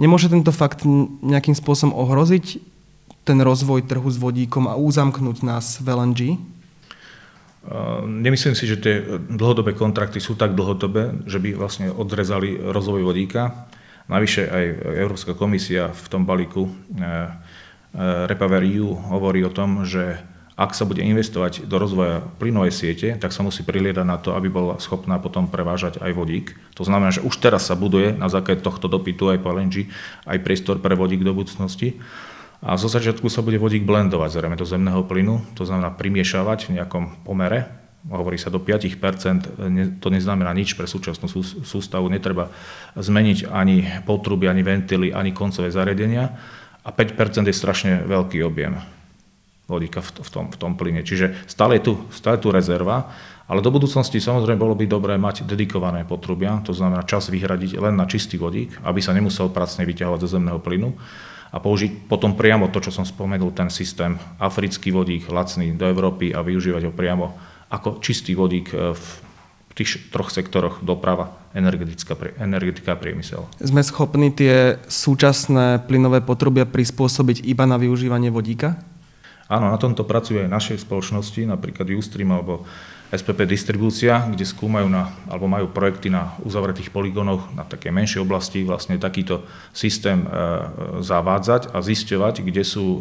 Nemôže 0.00 0.32
tento 0.32 0.52
fakt 0.54 0.84
nejakým 1.20 1.56
spôsobom 1.56 1.92
ohroziť 1.92 2.60
ten 3.22 3.38
rozvoj 3.38 3.86
trhu 3.86 4.08
s 4.08 4.18
vodíkom 4.18 4.66
a 4.66 4.78
uzamknúť 4.78 5.46
nás 5.46 5.78
v 5.78 5.86
LNG? 5.94 6.20
Nemyslím 8.02 8.58
si, 8.58 8.66
že 8.66 8.82
tie 8.82 8.94
dlhodobé 9.30 9.78
kontrakty 9.78 10.18
sú 10.18 10.34
tak 10.34 10.58
dlhodobé, 10.58 11.22
že 11.30 11.38
by 11.38 11.54
vlastne 11.54 11.94
odrezali 11.94 12.58
rozvoj 12.58 13.06
vodíka. 13.06 13.70
Navyše 14.10 14.50
aj 14.50 14.64
Európska 14.98 15.38
komisia 15.38 15.94
v 15.94 16.06
tom 16.10 16.26
balíku 16.26 16.66
eh, 16.66 16.74
eh, 16.98 18.26
Repower 18.26 18.66
EU 18.66 18.98
hovorí 19.14 19.46
o 19.46 19.54
tom, 19.54 19.86
že 19.86 20.18
ak 20.52 20.76
sa 20.76 20.84
bude 20.84 21.00
investovať 21.00 21.64
do 21.64 21.76
rozvoja 21.80 22.20
plynovej 22.36 22.72
siete, 22.76 23.08
tak 23.16 23.32
sa 23.32 23.40
musí 23.40 23.64
priliedať 23.64 24.04
na 24.04 24.20
to, 24.20 24.36
aby 24.36 24.52
bola 24.52 24.76
schopná 24.76 25.16
potom 25.16 25.48
prevážať 25.48 25.96
aj 26.04 26.12
vodík. 26.12 26.52
To 26.76 26.84
znamená, 26.84 27.08
že 27.08 27.24
už 27.24 27.40
teraz 27.40 27.72
sa 27.72 27.74
buduje 27.74 28.12
na 28.12 28.28
základe 28.28 28.60
tohto 28.60 28.84
dopytu 28.84 29.32
aj 29.32 29.40
po 29.40 29.48
LNG 29.48 29.88
aj 30.28 30.38
priestor 30.44 30.76
pre 30.84 30.92
vodík 30.92 31.24
do 31.24 31.32
budúcnosti. 31.32 31.96
A 32.62 32.76
zo 32.78 32.86
začiatku 32.86 33.26
sa 33.32 33.42
bude 33.42 33.58
vodík 33.58 33.82
blendovať 33.82 34.38
zrejme 34.38 34.54
do 34.54 34.68
zemného 34.68 35.02
plynu, 35.08 35.42
to 35.56 35.66
znamená 35.66 35.90
primiešavať 35.98 36.70
v 36.70 36.74
nejakom 36.78 37.24
pomere, 37.26 37.66
hovorí 38.06 38.38
sa 38.38 38.52
do 38.52 38.62
5%, 38.62 39.98
to 39.98 40.08
neznamená 40.12 40.52
nič 40.54 40.78
pre 40.78 40.86
súčasnú 40.86 41.26
sústavu, 41.66 42.06
netreba 42.06 42.52
zmeniť 42.94 43.50
ani 43.50 44.06
potruby, 44.06 44.46
ani 44.46 44.62
ventily, 44.62 45.10
ani 45.10 45.34
koncové 45.34 45.74
zariadenia 45.74 46.38
a 46.86 46.90
5% 46.94 47.50
je 47.50 47.54
strašne 47.54 47.92
veľký 48.06 48.42
objem 48.46 49.01
vodíka 49.72 50.04
v, 50.04 50.28
tom, 50.28 50.46
v 50.52 50.56
tom 50.60 50.76
plyne. 50.76 51.00
Čiže 51.00 51.48
stále 51.48 51.80
je, 51.80 51.88
tu, 51.88 51.92
stále 52.12 52.36
tu 52.36 52.52
rezerva, 52.52 53.08
ale 53.48 53.64
do 53.64 53.72
budúcnosti 53.72 54.20
samozrejme 54.20 54.60
bolo 54.60 54.76
by 54.76 54.84
dobré 54.84 55.16
mať 55.16 55.48
dedikované 55.48 56.04
potrubia, 56.04 56.60
to 56.60 56.76
znamená 56.76 57.08
čas 57.08 57.32
vyhradiť 57.32 57.80
len 57.80 57.96
na 57.96 58.04
čistý 58.04 58.36
vodík, 58.36 58.76
aby 58.84 59.00
sa 59.00 59.16
nemusel 59.16 59.48
pracne 59.48 59.88
vyťahovať 59.88 60.20
zo 60.20 60.32
zemného 60.36 60.60
plynu 60.60 60.92
a 61.52 61.60
použiť 61.60 62.08
potom 62.08 62.32
priamo 62.32 62.72
to, 62.72 62.80
čo 62.80 62.88
som 62.88 63.04
spomenul, 63.04 63.52
ten 63.52 63.68
systém 63.68 64.16
africký 64.40 64.88
vodík, 64.88 65.28
lacný 65.28 65.76
do 65.76 65.84
Európy 65.84 66.32
a 66.32 66.40
využívať 66.40 66.88
ho 66.88 66.92
priamo 66.96 67.36
ako 67.68 68.00
čistý 68.00 68.32
vodík 68.32 68.72
e, 68.72 68.96
v 68.96 69.04
tých 69.72 70.12
troch 70.12 70.28
sektoroch 70.28 70.84
doprava, 70.84 71.32
energetická, 71.56 72.16
energetika 72.40 72.92
a 72.92 73.00
priemysel. 73.00 73.48
Sme 73.56 73.80
schopní 73.80 74.28
tie 74.32 74.76
súčasné 74.84 75.84
plynové 75.88 76.20
potrubia 76.20 76.68
prispôsobiť 76.68 77.44
iba 77.44 77.64
na 77.64 77.80
využívanie 77.80 78.28
vodíka? 78.28 78.80
Áno, 79.52 79.68
na 79.68 79.76
tomto 79.76 80.08
pracujú 80.08 80.40
aj 80.40 80.48
naše 80.48 80.72
spoločnosti, 80.80 81.44
napríklad 81.44 81.84
Ustream 81.92 82.32
alebo 82.32 82.64
SPP 83.12 83.44
distribúcia, 83.44 84.24
kde 84.24 84.48
skúmajú 84.48 84.88
na, 84.88 85.12
alebo 85.28 85.44
majú 85.44 85.68
projekty 85.68 86.08
na 86.08 86.32
uzavretých 86.40 86.88
poligónoch 86.88 87.52
na 87.52 87.60
také 87.68 87.92
menšie 87.92 88.24
oblasti 88.24 88.64
vlastne 88.64 88.96
takýto 88.96 89.44
systém 89.76 90.24
e, 90.24 90.28
zavádzať 91.04 91.76
a 91.76 91.84
zisťovať, 91.84 92.40
kde 92.40 92.64
sú 92.64 92.80
e, 92.80 93.00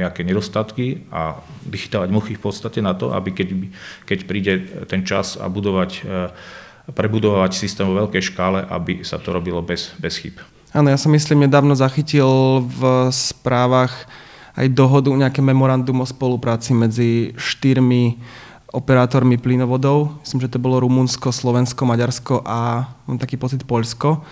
nejaké 0.00 0.24
nedostatky 0.24 1.04
a 1.12 1.36
vychytávať 1.68 2.08
muchy 2.08 2.32
v 2.40 2.44
podstate 2.48 2.80
na 2.80 2.96
to, 2.96 3.12
aby 3.12 3.36
keď, 3.36 3.48
keď 4.08 4.18
príde 4.24 4.52
ten 4.88 5.04
čas 5.04 5.36
a 5.36 5.52
budovať, 5.52 5.90
e, 6.00 6.32
prebudovať 6.88 7.52
systém 7.52 7.84
vo 7.84 8.08
veľkej 8.08 8.32
škále, 8.32 8.64
aby 8.64 9.04
sa 9.04 9.20
to 9.20 9.36
robilo 9.36 9.60
bez, 9.60 9.92
bez 10.00 10.16
chyb. 10.16 10.40
Áno, 10.72 10.88
ja 10.88 10.96
som 10.96 11.12
myslím, 11.12 11.44
nedávno 11.44 11.76
zachytil 11.76 12.64
v 12.64 13.12
správach 13.12 14.08
aj 14.56 14.66
dohodu, 14.72 15.08
nejaké 15.08 15.40
memorandum 15.40 16.04
o 16.04 16.06
spolupráci 16.06 16.76
medzi 16.76 17.32
štyrmi 17.36 18.20
operátormi 18.72 19.36
plynovodov. 19.36 20.16
Myslím, 20.24 20.40
že 20.48 20.52
to 20.52 20.62
bolo 20.62 20.80
Rumunsko, 20.80 21.28
Slovensko, 21.28 21.84
Maďarsko 21.84 22.40
a 22.44 22.88
mám 23.04 23.20
taký 23.20 23.36
pocit 23.36 23.64
Poľsko, 23.68 24.24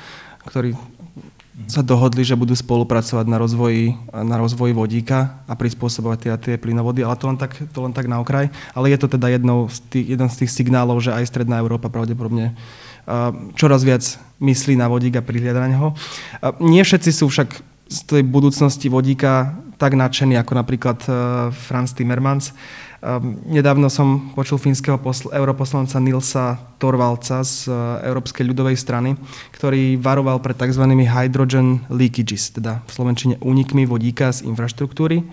ktorí 0.49 0.73
sa 1.69 1.85
dohodli, 1.85 2.25
že 2.25 2.41
budú 2.41 2.57
spolupracovať 2.57 3.27
na 3.29 3.37
rozvoji, 3.37 3.93
na 4.17 4.41
rozvoji 4.41 4.73
vodíka 4.73 5.45
a 5.45 5.53
prispôsobovať 5.53 6.19
tie, 6.19 6.33
tie 6.41 6.55
plynovody, 6.57 7.05
ale 7.05 7.21
to 7.21 7.29
len, 7.29 7.37
tak, 7.37 7.53
to 7.53 7.79
len 7.85 7.93
tak 7.93 8.09
na 8.09 8.17
okraj. 8.17 8.49
Ale 8.73 8.89
je 8.89 8.97
to 8.97 9.13
teda 9.13 9.29
jednou 9.29 9.69
z 9.69 9.79
tých, 9.93 10.07
jeden 10.17 10.29
z 10.33 10.37
tých 10.41 10.51
signálov, 10.57 11.05
že 11.05 11.13
aj 11.13 11.29
Stredná 11.29 11.61
Európa 11.61 11.93
pravdepodobne 11.93 12.57
čoraz 13.59 13.85
viac 13.85 14.05
myslí 14.41 14.77
na 14.79 14.89
vodík 14.89 15.21
a 15.21 15.25
prihliada 15.25 15.61
na 15.61 15.69
neho. 15.69 15.89
Nie 16.65 16.87
všetci 16.87 17.11
sú 17.13 17.29
však 17.29 17.49
z 17.91 17.99
tej 18.07 18.23
budúcnosti 18.23 18.87
vodíka 18.87 19.53
tak 19.81 19.97
nadšení 19.97 20.37
ako 20.37 20.53
napríklad 20.61 21.01
Franz 21.57 21.97
Timmermans. 21.97 22.53
Um, 23.01 23.41
nedávno 23.49 23.89
som 23.89 24.37
počul 24.37 24.61
fínskeho 24.61 25.01
posl- 25.01 25.33
europoslanca 25.33 25.97
Nilsa 26.05 26.61
Torvalca 26.77 27.41
z 27.41 27.73
uh, 27.73 27.97
Európskej 28.05 28.45
ľudovej 28.45 28.77
strany, 28.77 29.17
ktorý 29.57 29.97
varoval 29.97 30.37
pred 30.45 30.53
tzv. 30.53 30.85
hydrogen 30.85 31.81
leakages, 31.89 32.53
teda 32.53 32.85
v 32.85 32.91
slovenčine 32.93 33.35
únikmi 33.41 33.89
vodíka 33.89 34.29
z 34.37 34.45
infraštruktúry, 34.45 35.25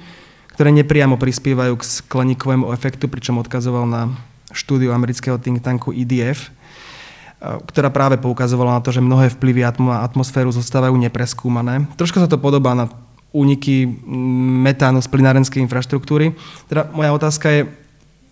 ktoré 0.56 0.72
nepriamo 0.80 1.20
prispievajú 1.20 1.76
k 1.76 1.84
skleníkovému 2.08 2.72
efektu, 2.72 3.12
pričom 3.12 3.36
odkazoval 3.44 3.84
na 3.84 4.16
štúdiu 4.56 4.96
amerického 4.96 5.36
think 5.36 5.60
tanku 5.60 5.92
EDF, 5.92 6.56
ktorá 7.44 7.92
práve 7.92 8.16
poukazovala 8.16 8.80
na 8.80 8.82
to, 8.82 8.96
že 8.96 9.04
mnohé 9.04 9.28
vplyvy 9.36 9.68
atmosféru 10.08 10.50
zostávajú 10.56 10.96
nepreskúmané. 10.96 11.84
Troška 12.00 12.24
sa 12.24 12.32
to 12.32 12.40
podobá 12.40 12.74
na 12.74 12.88
úniky 13.38 13.86
metánu 14.66 14.98
z 14.98 15.08
plinárenskej 15.14 15.62
infraštruktúry. 15.62 16.34
Teda 16.66 16.90
moja 16.90 17.14
otázka 17.14 17.48
je, 17.54 17.62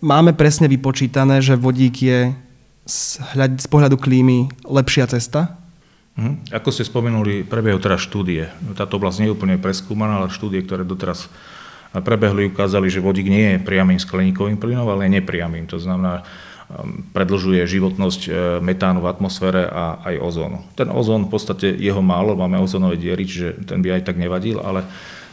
máme 0.02 0.34
presne 0.34 0.66
vypočítané, 0.66 1.38
že 1.38 1.54
vodík 1.54 1.94
je 2.02 2.34
z, 2.86 3.22
hľad, 3.34 3.62
z 3.62 3.66
pohľadu 3.70 3.96
klímy 3.98 4.50
lepšia 4.66 5.06
cesta? 5.06 5.58
Hm. 6.16 6.48
Ako 6.50 6.72
ste 6.72 6.82
spomenuli, 6.82 7.44
prebiehajú 7.44 7.80
teraz 7.82 8.00
štúdie. 8.02 8.48
Táto 8.74 8.96
oblasť 8.96 9.20
nie 9.20 9.28
je 9.28 9.36
úplne 9.36 9.60
preskúmaná, 9.60 10.24
ale 10.24 10.32
štúdie, 10.32 10.64
ktoré 10.64 10.82
doteraz 10.82 11.28
prebehli, 11.92 12.48
ukázali, 12.48 12.88
že 12.88 13.04
vodík 13.04 13.28
nie 13.28 13.56
je 13.56 13.64
priamým 13.64 14.00
skleníkovým 14.00 14.56
plynom, 14.56 14.88
ale 14.88 15.12
nepriamým. 15.12 15.68
To 15.68 15.76
znamená, 15.76 16.24
predlžuje 17.14 17.62
životnosť 17.62 18.20
e, 18.26 18.30
metánu 18.58 18.98
v 18.98 19.10
atmosfére 19.10 19.70
a 19.70 20.02
aj 20.02 20.18
ozónu. 20.18 20.58
Ten 20.74 20.90
ozón, 20.90 21.30
v 21.30 21.38
podstate 21.38 21.70
jeho 21.70 22.02
málo, 22.02 22.34
máme 22.34 22.58
ozónové 22.58 22.98
diery, 22.98 23.22
čiže 23.22 23.70
ten 23.70 23.78
by 23.78 23.98
aj 23.98 24.02
tak 24.10 24.18
nevadil, 24.18 24.58
ale 24.58 24.82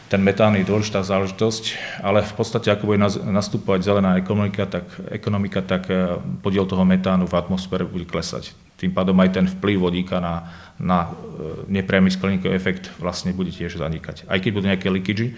ten 0.06 0.22
metán 0.22 0.54
je 0.54 0.62
dôležitá 0.62 1.02
záležitosť, 1.02 1.64
ale 2.06 2.22
v 2.22 2.34
podstate 2.38 2.70
ako 2.70 2.86
bude 2.86 3.02
nastúpovať 3.26 3.80
zelená 3.82 4.14
ekonomika, 4.14 4.62
tak, 4.62 4.86
ekonomika, 5.10 5.58
tak 5.58 5.90
e, 5.90 6.22
podiel 6.38 6.70
toho 6.70 6.86
metánu 6.86 7.26
v 7.26 7.34
atmosfére 7.34 7.82
bude 7.82 8.06
klesať. 8.06 8.54
Tým 8.78 8.94
pádom 8.94 9.18
aj 9.18 9.34
ten 9.34 9.46
vplyv 9.50 9.90
vodíka 9.90 10.22
na, 10.22 10.54
na 10.78 11.10
e, 11.10 11.66
nepriamy 11.66 12.14
skleníkový 12.14 12.54
efekt 12.54 12.94
vlastne 13.02 13.34
bude 13.34 13.50
tiež 13.50 13.74
zanikať. 13.74 14.30
Aj 14.30 14.38
keď 14.38 14.50
budú 14.54 14.66
nejaké 14.70 14.86
leakage, 14.86 15.34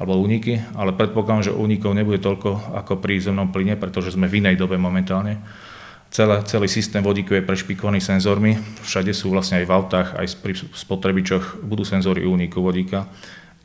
alebo 0.00 0.16
úniky, 0.16 0.64
ale 0.80 0.96
predpokladám, 0.96 1.52
že 1.52 1.56
únikov 1.56 1.92
nebude 1.92 2.24
toľko 2.24 2.72
ako 2.72 3.04
pri 3.04 3.20
zemnom 3.20 3.52
plyne, 3.52 3.76
pretože 3.76 4.16
sme 4.16 4.32
v 4.32 4.40
inej 4.40 4.56
dobe 4.56 4.80
momentálne. 4.80 5.44
Celé, 6.10 6.42
celý 6.48 6.66
systém 6.66 7.04
vodíkov 7.04 7.38
je 7.38 7.46
prešpikovaný 7.46 8.02
senzormi, 8.02 8.58
všade 8.82 9.12
sú 9.14 9.30
vlastne 9.30 9.62
aj 9.62 9.66
v 9.68 9.74
autách, 9.76 10.08
aj 10.18 10.26
pri 10.42 10.56
spotrebičoch 10.56 11.62
budú 11.62 11.86
senzory 11.86 12.26
úniku 12.26 12.64
vodíka, 12.64 13.06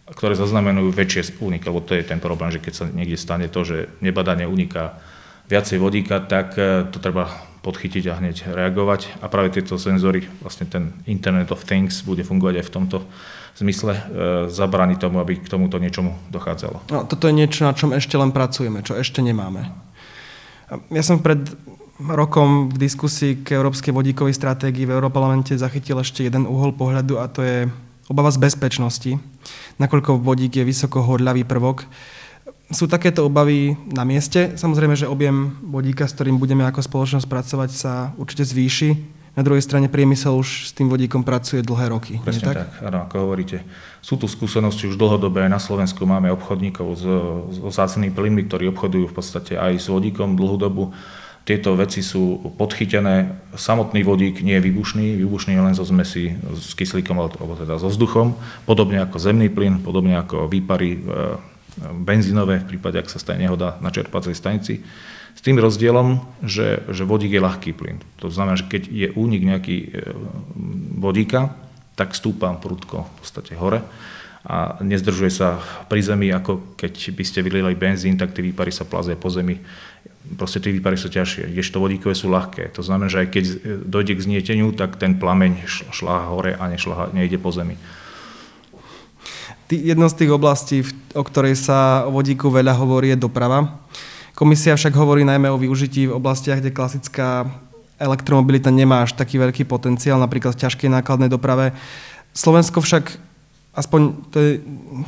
ktoré 0.05 0.37
zaznamenujú 0.37 0.93
väčšie 0.93 1.41
úniky, 1.41 1.65
lebo 1.65 1.81
to 1.81 1.97
je 1.97 2.05
ten 2.05 2.21
problém, 2.21 2.53
že 2.53 2.61
keď 2.61 2.73
sa 2.77 2.85
niekde 2.85 3.17
stane 3.17 3.49
to, 3.49 3.65
že 3.65 3.89
nebadane 4.05 4.45
uniká 4.45 5.01
viacej 5.49 5.81
vodíka, 5.81 6.21
tak 6.21 6.53
e, 6.57 6.85
to 6.93 7.01
treba 7.01 7.33
podchytiť 7.65 8.03
a 8.13 8.17
hneď 8.21 8.45
reagovať. 8.53 9.21
A 9.21 9.29
práve 9.29 9.49
tieto 9.49 9.81
senzory, 9.81 10.29
vlastne 10.45 10.69
ten 10.69 10.93
Internet 11.09 11.49
of 11.49 11.65
Things 11.65 12.05
bude 12.05 12.21
fungovať 12.21 12.61
aj 12.61 12.65
v 12.69 12.73
tomto 12.77 12.97
zmysle 13.55 13.93
e, 13.95 14.01
zabrániť 14.51 14.97
tomu, 14.99 15.23
aby 15.23 15.39
k 15.39 15.47
tomuto 15.47 15.79
niečomu 15.79 16.11
dochádzalo. 16.29 16.91
No, 16.91 17.07
toto 17.07 17.31
je 17.31 17.33
niečo, 17.35 17.63
na 17.63 17.71
čom 17.71 17.95
ešte 17.95 18.19
len 18.19 18.35
pracujeme, 18.35 18.83
čo 18.83 18.99
ešte 18.99 19.23
nemáme. 19.23 19.71
Ja 20.91 21.03
som 21.05 21.23
pred 21.23 21.39
rokom 21.95 22.67
v 22.67 22.77
diskusii 22.89 23.45
k 23.45 23.55
Európskej 23.55 23.95
vodíkovej 23.95 24.35
stratégii 24.35 24.83
v 24.83 24.95
Európarlamente 24.99 25.55
zachytil 25.55 26.03
ešte 26.03 26.27
jeden 26.27 26.43
uhol 26.43 26.75
pohľadu 26.75 27.15
a 27.21 27.31
to 27.31 27.39
je 27.45 27.57
obava 28.11 28.29
z 28.29 28.41
bezpečnosti, 28.41 29.11
nakoľko 29.79 30.19
vodík 30.19 30.59
je 30.59 30.67
vysoko 30.67 31.01
horľavý 31.01 31.47
prvok. 31.47 31.87
Sú 32.73 32.89
takéto 32.89 33.29
obavy 33.29 33.77
na 33.93 34.01
mieste. 34.01 34.57
Samozrejme, 34.57 34.97
že 34.97 35.05
objem 35.05 35.53
vodíka, 35.61 36.09
s 36.09 36.17
ktorým 36.17 36.41
budeme 36.41 36.65
ako 36.65 36.81
spoločnosť 36.81 37.29
pracovať, 37.29 37.69
sa 37.69 37.93
určite 38.17 38.41
zvýši 38.41 39.14
Na 39.35 39.43
druhej 39.43 39.59
strane 39.59 39.91
priemysel 39.91 40.31
už 40.31 40.67
s 40.67 40.71
tým 40.71 40.87
vodíkom 40.87 41.27
pracuje 41.27 41.59
dlhé 41.59 41.91
roky. 41.91 42.13
Presne 42.23 42.55
tak? 42.55 42.55
tak, 42.55 42.71
áno, 42.87 43.03
ako 43.03 43.15
hovoríte. 43.27 43.67
Sú 43.99 44.15
tu 44.15 44.31
skúsenosti 44.31 44.87
už 44.87 44.95
dlhodobé, 44.95 45.51
na 45.51 45.59
Slovensku 45.59 46.07
máme 46.07 46.31
obchodníkov 46.31 46.87
s, 46.95 47.03
s 47.51 47.75
zácnými 47.75 48.15
plynmi, 48.15 48.47
ktorí 48.47 48.71
obchodujú 48.71 49.11
v 49.11 49.15
podstate 49.15 49.59
aj 49.59 49.75
s 49.75 49.91
vodíkom 49.91 50.39
dlhú 50.39 50.55
dobu. 50.55 50.95
Tieto 51.45 51.77
veci 51.77 52.01
sú 52.01 52.41
podchytené. 52.57 53.37
Samotný 53.53 54.01
vodík 54.01 54.39
nie 54.41 54.57
je 54.57 54.65
výbušný, 54.65 55.19
výbušný 55.19 55.53
je 55.53 55.61
len 55.61 55.75
zo 55.77 55.85
zmesi 55.85 56.33
s 56.55 56.73
kyslíkom 56.73 57.19
alebo 57.21 57.53
teda 57.59 57.77
so 57.77 57.91
vzduchom, 57.91 58.33
podobne 58.65 59.03
ako 59.03 59.21
zemný 59.21 59.53
plyn, 59.53 59.83
podobne 59.83 60.17
ako 60.17 60.49
výpary 60.49 60.97
e, 60.97 60.99
benzínové 62.01 62.65
v 62.65 62.73
prípade, 62.73 62.97
ak 62.97 63.11
sa 63.13 63.21
stane 63.21 63.45
nehoda 63.45 63.77
na 63.77 63.93
čerpacej 63.93 64.33
stanici. 64.33 64.81
S 65.35 65.41
tým 65.43 65.59
rozdielom, 65.59 66.23
že, 66.41 66.87
že 66.89 67.03
vodík 67.03 67.35
je 67.35 67.43
ľahký 67.43 67.71
plyn. 67.75 67.99
To 68.23 68.31
znamená, 68.31 68.55
že 68.55 68.71
keď 68.71 68.83
je 68.87 69.07
únik 69.13 69.43
nejaký 69.43 69.77
e, 69.77 69.87
vodíka, 70.95 71.53
tak 71.99 72.15
stúpa 72.15 72.55
prudko 72.55 73.03
v 73.05 73.11
podstate 73.19 73.53
hore 73.59 73.83
a 74.45 74.77
nezdržuje 74.79 75.31
sa 75.31 75.59
pri 75.91 76.01
zemi, 76.05 76.29
ako 76.29 76.77
keď 76.77 76.93
by 77.17 77.23
ste 77.25 77.39
vylili 77.41 77.73
benzín, 77.75 78.15
tak 78.15 78.31
tie 78.31 78.45
výpary 78.45 78.69
sa 78.69 78.87
plazia 78.87 79.17
po 79.17 79.27
zemi 79.27 79.57
proste 80.33 80.57
tie 80.57 80.73
výpary 80.73 80.97
sú 80.97 81.13
ťažšie, 81.13 81.53
kdežto 81.53 81.77
vodíkové 81.77 82.17
sú 82.17 82.33
ľahké. 82.33 82.73
To 82.73 82.81
znamená, 82.81 83.13
že 83.13 83.21
aj 83.25 83.27
keď 83.29 83.45
dojde 83.85 84.17
k 84.17 84.25
znieteniu, 84.25 84.73
tak 84.73 84.97
ten 84.97 85.21
plameň 85.21 85.69
šľaha 85.69 86.33
hore 86.33 86.51
a 86.57 86.63
nešľaha, 86.65 87.13
nejde 87.13 87.37
po 87.37 87.53
zemi. 87.53 87.77
Jedno 89.69 90.09
z 90.09 90.17
tých 90.17 90.31
oblastí, 90.33 90.77
o 91.17 91.23
ktorej 91.25 91.57
sa 91.57 92.05
vodíku 92.09 92.53
veľa 92.53 92.77
hovorí, 92.77 93.13
je 93.13 93.21
doprava. 93.25 93.81
Komisia 94.35 94.75
však 94.75 94.91
hovorí 94.99 95.23
najmä 95.23 95.47
o 95.47 95.55
využití 95.55 96.11
v 96.11 96.15
oblastiach, 96.19 96.59
kde 96.59 96.75
klasická 96.75 97.47
elektromobilita 97.95 98.67
nemá 98.67 99.07
až 99.07 99.15
taký 99.15 99.39
veľký 99.39 99.63
potenciál, 99.63 100.19
napríklad 100.19 100.59
v 100.59 100.67
ťažkej 100.67 100.91
nákladnej 100.91 101.31
doprave. 101.31 101.71
Slovensko 102.35 102.83
však 102.83 103.15
aspoň 103.71 103.99
to 104.35 104.37
je 104.43 104.51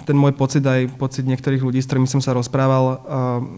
ten 0.08 0.16
môj 0.16 0.32
pocit, 0.32 0.64
aj 0.64 0.96
pocit 0.96 1.28
niektorých 1.28 1.60
ľudí, 1.60 1.84
s 1.84 1.92
ktorými 1.92 2.08
som 2.08 2.24
sa 2.24 2.32
rozprával, 2.32 3.04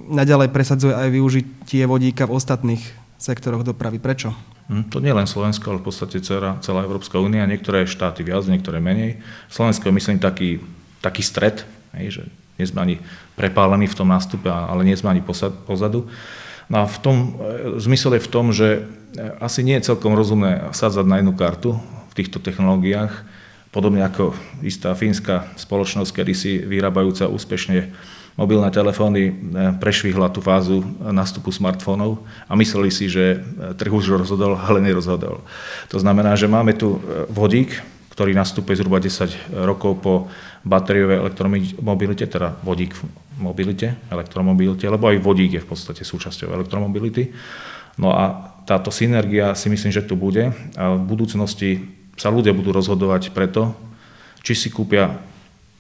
naďalej 0.10 0.50
presadzuje 0.50 0.94
aj 0.98 1.10
využitie 1.14 1.86
vodíka 1.86 2.26
v 2.26 2.34
ostatných 2.34 2.82
sektoroch 3.22 3.62
dopravy. 3.62 4.02
Prečo? 4.02 4.34
Hm, 4.74 4.90
to 4.90 4.98
nie 4.98 5.14
len 5.14 5.30
Slovensko, 5.30 5.70
ale 5.70 5.82
v 5.82 5.94
podstate 5.94 6.18
celá, 6.26 6.58
celá 6.66 6.82
Európska 6.82 7.22
únia, 7.22 7.46
niektoré 7.46 7.86
štáty 7.86 8.26
viac, 8.26 8.50
niektoré 8.50 8.82
menej. 8.82 9.22
Slovensko 9.54 9.90
je, 9.90 9.98
myslím, 10.02 10.18
taký, 10.18 10.62
taký 11.02 11.22
stred, 11.22 11.62
že 11.94 12.26
nie 12.58 12.66
sme 12.66 12.80
ani 12.82 12.96
prepálení 13.39 13.88
v 13.88 13.96
tom 13.96 14.12
nástupe, 14.12 14.51
ale 14.51 14.84
nie 14.84 15.00
sme 15.00 15.15
ani 15.15 15.24
pozadu. 15.24 16.12
No 16.67 16.84
a 16.84 16.86
v 16.86 16.98
tom, 17.00 17.15
e, 17.39 17.79
zmysel 17.79 18.19
je 18.19 18.25
v 18.27 18.31
tom, 18.31 18.46
že 18.51 18.67
e, 18.67 18.79
asi 19.39 19.63
nie 19.63 19.79
je 19.79 19.88
celkom 19.89 20.13
rozumné 20.13 20.75
sadzať 20.75 21.08
na 21.08 21.24
jednu 21.24 21.34
kartu 21.34 21.79
v 22.12 22.13
týchto 22.13 22.43
technológiách, 22.43 23.39
Podobne 23.69 24.01
ako 24.01 24.34
istá 24.65 24.98
fínska 24.98 25.46
spoločnosť, 25.53 26.10
kedy 26.10 26.34
si 26.34 26.58
vyrábajúca 26.58 27.29
úspešne 27.29 27.93
mobilné 28.34 28.65
telefóny 28.74 29.29
e, 29.29 29.31
prešvihla 29.77 30.34
tú 30.34 30.41
fázu 30.41 30.81
nástupu 30.98 31.53
smartfónov 31.53 32.17
a 32.50 32.58
mysleli 32.58 32.89
si, 32.89 33.05
že 33.05 33.46
trh 33.77 33.93
už 33.93 34.17
rozhodol, 34.25 34.58
ale 34.65 34.81
nerozhodol. 34.81 35.46
To 35.93 35.98
znamená, 36.01 36.34
že 36.34 36.50
máme 36.50 36.74
tu 36.74 36.98
vodík, 37.29 37.77
ktorý 38.17 38.34
nastupuje 38.34 38.74
zhruba 38.74 38.98
10 38.98 39.53
rokov 39.69 40.01
po 40.01 40.13
batériovej 40.65 41.29
elektromobilite, 41.29 42.25
teda 42.25 42.58
vodík 42.65 42.98
mobilite, 43.39 43.96
elektromobilite, 44.12 44.86
lebo 44.86 45.10
aj 45.10 45.24
vodík 45.24 45.58
je 45.58 45.63
v 45.63 45.69
podstate 45.69 46.03
súčasťou 46.03 46.51
elektromobility. 46.51 47.31
No 47.96 48.12
a 48.12 48.53
táto 48.67 48.93
synergia 48.93 49.58
si 49.58 49.72
myslím, 49.72 49.89
že 49.89 50.05
tu 50.05 50.13
bude 50.13 50.53
a 50.77 50.84
v 50.93 51.03
budúcnosti 51.03 51.89
sa 52.19 52.29
ľudia 52.29 52.51
budú 52.51 52.75
rozhodovať 52.75 53.31
preto, 53.31 53.74
či 54.43 54.53
si 54.55 54.67
kúpia 54.69 55.19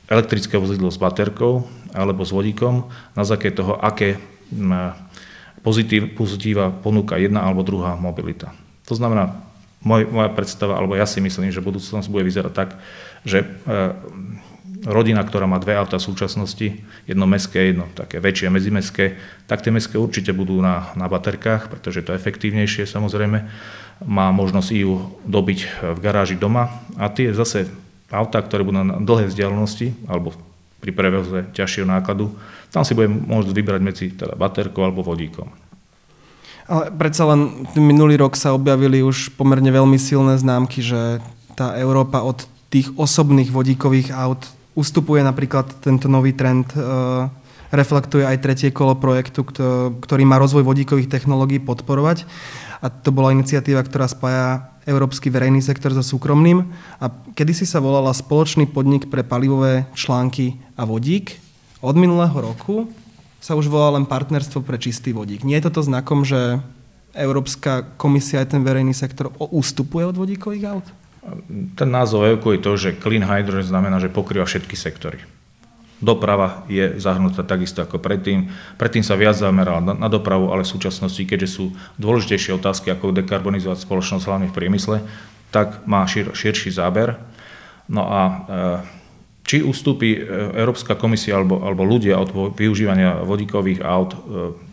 elektrické 0.09 0.57
vozidlo 0.57 0.89
s 0.89 0.97
baterkou 0.97 1.67
alebo 1.93 2.25
s 2.25 2.33
vodíkom, 2.33 2.89
na 3.13 3.23
základe 3.27 3.61
toho, 3.61 3.77
aké 3.77 4.17
pozitív, 5.61 6.15
pozitíva 6.17 6.73
ponúka 6.73 7.19
jedna 7.21 7.45
alebo 7.45 7.61
druhá 7.61 7.93
mobilita. 7.99 8.55
To 8.89 8.97
znamená, 8.97 9.37
moj, 9.85 10.09
moja 10.09 10.29
predstava, 10.33 10.77
alebo 10.77 10.97
ja 10.97 11.05
si 11.05 11.21
myslím, 11.21 11.53
že 11.53 11.63
budúcnosť 11.63 12.09
bude 12.09 12.25
vyzerať 12.25 12.53
tak, 12.53 12.69
že 13.21 13.45
e, 13.45 13.47
rodina, 14.87 15.23
ktorá 15.23 15.49
má 15.49 15.59
dve 15.59 15.75
auta 15.75 15.99
v 15.99 16.07
súčasnosti, 16.07 16.67
jedno 17.03 17.25
meské, 17.27 17.73
jedno 17.73 17.87
také 17.91 18.23
väčšie 18.23 18.47
medzimestské, 18.53 19.19
tak 19.49 19.59
tie 19.65 19.75
mestské 19.75 19.99
určite 19.99 20.31
budú 20.31 20.59
na, 20.63 20.95
na 20.95 21.11
baterkách, 21.11 21.67
pretože 21.67 22.03
to 22.05 22.15
je 22.15 22.19
efektívnejšie 22.19 22.87
samozrejme 22.87 23.43
má 24.05 24.31
možnosť 24.31 24.69
ju 24.71 25.11
dobiť 25.27 25.59
v 25.95 25.99
garáži 25.99 26.39
doma 26.39 26.71
a 26.95 27.11
tie 27.11 27.35
zase 27.35 27.67
autá, 28.07 28.39
ktoré 28.39 28.63
budú 28.63 28.79
na 28.79 28.95
dlhé 28.95 29.27
vzdialenosti 29.27 29.91
alebo 30.07 30.31
pri 30.79 30.95
prevoze 30.95 31.43
ťažšieho 31.51 31.83
nákladu, 31.83 32.31
tam 32.71 32.87
si 32.87 32.95
budem 32.95 33.11
môcť 33.11 33.51
vybrať 33.51 33.81
medzi 33.83 34.05
teda 34.15 34.39
baterkou 34.39 34.87
alebo 34.87 35.03
vodíkom. 35.03 35.51
Ale 36.69 36.93
predsa 36.95 37.27
len 37.27 37.67
minulý 37.75 38.15
rok 38.15 38.39
sa 38.39 38.55
objavili 38.55 39.03
už 39.03 39.35
pomerne 39.35 39.73
veľmi 39.73 39.99
silné 39.99 40.39
známky, 40.39 40.79
že 40.79 41.19
tá 41.57 41.75
Európa 41.75 42.23
od 42.23 42.47
tých 42.71 42.93
osobných 42.95 43.51
vodíkových 43.51 44.13
aut 44.15 44.45
ustupuje 44.79 45.19
napríklad 45.19 45.83
tento 45.83 46.07
nový 46.07 46.31
trend, 46.31 46.71
e, 46.71 46.79
reflektuje 47.75 48.23
aj 48.23 48.41
tretie 48.41 48.69
kolo 48.71 48.97
projektu, 48.97 49.45
ktorý 49.99 50.23
má 50.25 50.41
rozvoj 50.41 50.65
vodíkových 50.65 51.11
technológií 51.11 51.61
podporovať 51.61 52.25
a 52.79 52.87
to 52.89 53.11
bola 53.11 53.35
iniciatíva, 53.35 53.83
ktorá 53.83 54.07
spája 54.07 54.71
európsky 54.89 55.29
verejný 55.29 55.61
sektor 55.61 55.93
so 55.93 56.01
súkromným 56.01 56.65
a 56.97 57.13
kedysi 57.37 57.69
sa 57.69 57.77
volala 57.77 58.09
Spoločný 58.15 58.65
podnik 58.65 59.11
pre 59.11 59.21
palivové 59.21 59.85
články 59.93 60.57
a 60.73 60.87
vodík. 60.87 61.37
Od 61.83 61.93
minulého 61.93 62.33
roku 62.33 62.89
sa 63.37 63.53
už 63.53 63.69
volá 63.69 63.93
len 63.93 64.09
Partnerstvo 64.09 64.65
pre 64.65 64.81
čistý 64.81 65.13
vodík. 65.13 65.45
Nie 65.45 65.61
je 65.61 65.69
toto 65.69 65.85
znakom, 65.85 66.25
že 66.25 66.59
Európska 67.13 67.85
komisia 68.01 68.41
aj 68.41 68.57
ten 68.57 68.61
verejný 68.65 68.97
sektor 68.97 69.29
ústupuje 69.37 70.09
od 70.09 70.17
vodíkových 70.17 70.65
aut? 70.73 70.87
Ten 71.75 71.89
názov 71.91 72.25
evokuje 72.25 72.63
to, 72.63 72.71
že 72.79 72.99
clean 72.99 73.23
hydrogen 73.27 73.67
znamená, 73.67 73.99
že 73.99 74.07
pokrýva 74.07 74.47
všetky 74.47 74.75
sektory. 74.79 75.19
Doprava 75.99 76.63
je 76.71 76.95
zahrnutá 76.95 77.43
takisto 77.43 77.83
ako 77.83 77.99
predtým. 77.99 78.47
Predtým 78.79 79.03
sa 79.03 79.19
viac 79.19 79.35
zameral 79.35 79.83
na, 79.83 79.91
na 79.91 80.07
dopravu, 80.07 80.47
ale 80.47 80.63
v 80.63 80.71
súčasnosti, 80.71 81.19
keďže 81.19 81.59
sú 81.59 81.65
dôležitejšie 81.99 82.55
otázky, 82.55 82.87
ako 82.87 83.11
dekarbonizovať 83.11 83.83
spoločnosť 83.83 84.23
hlavne 84.23 84.47
v 84.47 84.55
priemysle, 84.55 85.03
tak 85.51 85.83
má 85.83 86.07
šir, 86.07 86.31
širší 86.31 86.71
záber. 86.71 87.19
No 87.91 88.07
a 88.07 88.21
e, 88.23 88.33
či 89.43 89.59
ustúpi 89.59 90.15
e, 90.15 90.19
Európska 90.55 90.95
komisia 90.95 91.35
alebo, 91.35 91.59
alebo 91.67 91.83
ľudia 91.83 92.15
od 92.15 92.55
využívania 92.55 93.19
vodíkových 93.27 93.83
aut, 93.83 94.15
e, 94.15 94.17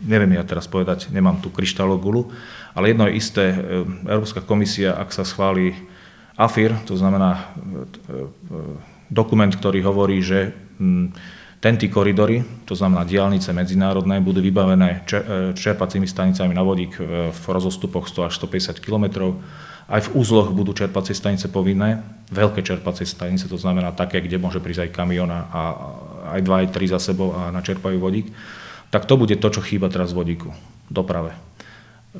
neviem 0.07 0.31
ja 0.31 0.47
teraz 0.47 0.71
povedať, 0.71 1.11
nemám 1.11 1.43
tu 1.43 1.51
kryštálovú 1.51 1.99
gulu, 1.99 2.21
ale 2.71 2.95
jedno 2.95 3.03
je 3.09 3.17
isté, 3.17 3.45
Európska 4.05 4.39
komisia, 4.45 4.95
ak 4.95 5.09
sa 5.09 5.25
schváli 5.25 5.73
AFIR, 6.37 6.85
to 6.85 6.93
znamená 6.93 7.49
dokument, 9.09 9.49
ktorý 9.49 9.81
hovorí, 9.81 10.21
že 10.21 10.53
Tenty 11.57 11.89
koridory, 11.89 12.45
to 12.69 12.77
znamená 12.77 13.01
diálnice 13.01 13.49
medzinárodné, 13.49 14.21
budú 14.21 14.45
vybavené 14.45 15.01
e, 15.09 15.17
čerpacími 15.57 16.05
stanicami 16.05 16.53
na 16.53 16.61
vodík 16.61 17.01
v 17.33 17.43
rozostupoch 17.49 18.05
100 18.05 18.29
až 18.29 18.33
150 18.37 18.77
km. 18.77 19.33
Aj 19.89 19.97
v 19.97 20.13
úzloch 20.13 20.53
budú 20.53 20.77
čerpacie 20.77 21.17
stanice 21.17 21.49
povinné, 21.49 22.05
veľké 22.29 22.61
čerpacie 22.61 23.09
stanice, 23.09 23.49
to 23.49 23.57
znamená 23.57 23.89
také, 23.89 24.21
kde 24.21 24.37
môže 24.37 24.61
prísť 24.61 24.85
aj 24.85 24.93
kamión 24.93 25.33
a 25.33 25.61
aj 26.37 26.41
dva, 26.45 26.61
aj 26.61 26.77
tri 26.77 26.85
za 26.85 27.01
sebou 27.01 27.33
a 27.33 27.49
načerpajú 27.49 27.97
vodík. 27.97 28.29
Tak 28.93 29.09
to 29.09 29.17
bude 29.17 29.33
to, 29.41 29.47
čo 29.49 29.65
chýba 29.65 29.89
teraz 29.89 30.13
vodíku, 30.13 30.53
doprave. 30.93 31.33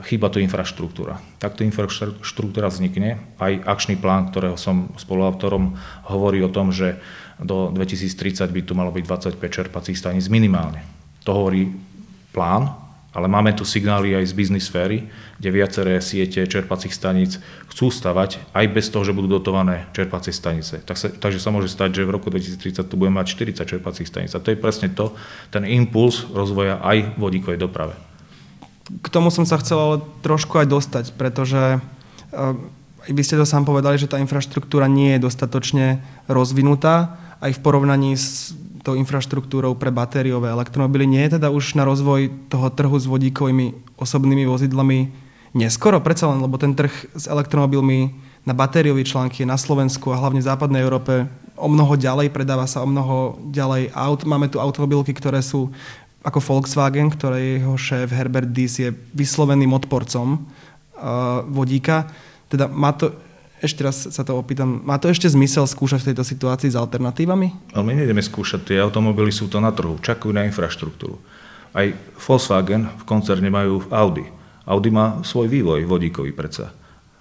Chýba 0.05 0.29
tu 0.29 0.37
infraštruktúra. 0.43 1.17
Takto 1.41 1.65
infraštruktúra 1.65 2.69
vznikne. 2.69 3.17
Aj 3.41 3.53
akčný 3.53 3.97
plán, 3.97 4.29
ktorého 4.29 4.59
som 4.59 4.93
spoluautorom, 4.99 5.79
hovorí 6.11 6.43
o 6.43 6.51
tom, 6.51 6.69
že 6.69 6.99
do 7.41 7.69
2030 7.73 8.49
by 8.49 8.61
tu 8.65 8.73
malo 8.73 8.89
byť 8.93 9.03
25 9.37 9.39
čerpacích 9.41 9.97
staníc 9.97 10.25
minimálne. 10.29 10.81
To 11.25 11.37
hovorí 11.37 11.69
plán, 12.33 12.73
ale 13.17 13.25
máme 13.25 13.49
tu 13.57 13.65
signály 13.65 14.13
aj 14.13 14.29
z 14.29 14.33
biznis 14.37 14.69
sféry, 14.69 15.09
kde 15.41 15.49
viaceré 15.49 15.97
siete 16.05 16.45
čerpacích 16.45 16.93
staníc 16.93 17.41
chcú 17.73 17.89
stavať 17.89 18.53
aj 18.53 18.65
bez 18.69 18.93
toho, 18.93 19.01
že 19.01 19.15
budú 19.15 19.41
dotované 19.41 19.89
čerpacie 19.93 20.29
stanice. 20.29 20.85
Tak 20.85 20.97
sa, 20.97 21.09
takže 21.09 21.41
sa 21.41 21.49
môže 21.49 21.65
stať, 21.65 21.97
že 21.97 22.05
v 22.05 22.13
roku 22.13 22.29
2030 22.29 22.85
tu 22.85 22.93
budeme 22.93 23.17
mať 23.17 23.33
40 23.33 23.65
čerpacích 23.65 24.05
staníc. 24.05 24.37
A 24.37 24.41
to 24.43 24.53
je 24.53 24.61
presne 24.61 24.93
to, 24.93 25.17
ten 25.49 25.65
impuls 25.65 26.29
rozvoja 26.29 26.77
aj 26.81 27.17
vodíkovej 27.17 27.57
doprave. 27.57 27.97
K 28.87 29.07
tomu 29.11 29.27
som 29.29 29.43
sa 29.43 29.59
chcel 29.59 29.77
ale 29.77 29.97
trošku 30.23 30.55
aj 30.63 30.67
dostať, 30.71 31.05
pretože 31.19 31.79
uh, 31.79 32.55
vy 33.07 33.21
ste 33.23 33.39
to 33.39 33.47
sám 33.47 33.63
povedali, 33.67 33.99
že 33.99 34.07
tá 34.07 34.19
infraštruktúra 34.19 34.87
nie 34.87 35.15
je 35.15 35.23
dostatočne 35.27 35.99
rozvinutá 36.27 37.19
aj 37.39 37.55
v 37.55 37.63
porovnaní 37.63 38.15
s 38.15 38.55
tou 38.87 38.95
infraštruktúrou 38.95 39.75
pre 39.75 39.91
batériové 39.91 40.47
elektromobily. 40.47 41.03
Nie 41.03 41.27
je 41.27 41.35
teda 41.39 41.51
už 41.51 41.75
na 41.75 41.83
rozvoj 41.83 42.31
toho 42.47 42.71
trhu 42.71 42.95
s 42.95 43.03
vodíkovými 43.03 43.99
osobnými 43.99 44.47
vozidlami 44.47 45.11
neskoro, 45.51 45.99
predsa 45.99 46.31
len, 46.31 46.39
lebo 46.39 46.55
ten 46.55 46.71
trh 46.71 46.91
s 47.11 47.27
elektromobilmi 47.27 48.15
na 48.47 48.55
batériové 48.55 49.03
články 49.03 49.43
je 49.43 49.51
na 49.51 49.59
Slovensku 49.59 50.15
a 50.15 50.19
hlavne 50.23 50.39
v 50.39 50.47
západnej 50.47 50.79
Európe 50.79 51.27
o 51.59 51.67
mnoho 51.67 51.99
ďalej, 51.99 52.31
predáva 52.31 52.63
sa 52.63 52.79
o 52.79 52.87
mnoho 52.87 53.35
ďalej 53.51 53.91
aut. 53.91 54.23
Máme 54.23 54.47
tu 54.47 54.61
automobilky, 54.61 55.11
ktoré 55.11 55.43
sú 55.43 55.73
ako 56.25 56.39
Volkswagen, 56.41 57.13
ktoré 57.13 57.61
jeho 57.61 57.77
šéf 57.77 58.11
Herbert 58.11 58.49
Dies 58.51 58.81
je 58.81 58.89
vysloveným 59.13 59.71
odporcom 59.73 60.37
uh, 60.37 61.45
vodíka. 61.47 62.09
Teda 62.49 62.67
má 62.67 62.91
to, 62.95 63.13
ešte 63.61 63.81
raz 63.85 64.09
sa 64.09 64.23
to 64.25 64.37
opýtam, 64.37 64.81
má 64.83 64.97
to 64.97 65.09
ešte 65.09 65.29
zmysel 65.29 65.65
skúšať 65.65 66.03
v 66.03 66.07
tejto 66.13 66.23
situácii 66.25 66.69
s 66.73 66.79
alternatívami? 66.79 67.73
Ale 67.73 67.83
my 67.85 67.93
nejdeme 67.97 68.21
skúšať, 68.21 68.73
tie 68.73 68.77
automobily 68.83 69.31
sú 69.31 69.47
to 69.47 69.61
na 69.61 69.71
trhu, 69.71 69.97
čakajú 70.01 70.33
na 70.33 70.45
infraštruktúru. 70.45 71.17
Aj 71.71 71.87
Volkswagen 72.17 72.89
v 72.97 73.03
koncerne 73.05 73.49
majú 73.53 73.85
Audi. 73.93 74.25
Audi 74.67 74.89
má 74.91 75.23
svoj 75.23 75.47
vývoj 75.47 75.87
vodíkový 75.87 76.35
predsa. 76.35 76.75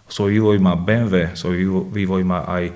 Svoj 0.06 0.38
vývoj 0.38 0.58
má 0.62 0.78
BMW, 0.78 1.34
svoj 1.34 1.90
vývoj 1.90 2.22
má 2.22 2.46
aj, 2.46 2.74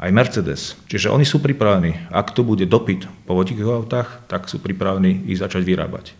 aj 0.00 0.10
Mercedes. 0.10 0.74
Čiže 0.88 1.12
oni 1.12 1.28
sú 1.28 1.44
pripravení. 1.44 2.08
Ak 2.08 2.32
tu 2.32 2.40
bude 2.40 2.64
dopyt 2.64 3.04
po 3.28 3.36
vodíkových 3.36 3.76
autách, 3.84 4.08
tak 4.26 4.48
sú 4.48 4.56
pripravení 4.56 5.28
ich 5.28 5.36
začať 5.36 5.60
vyrábať. 5.62 6.16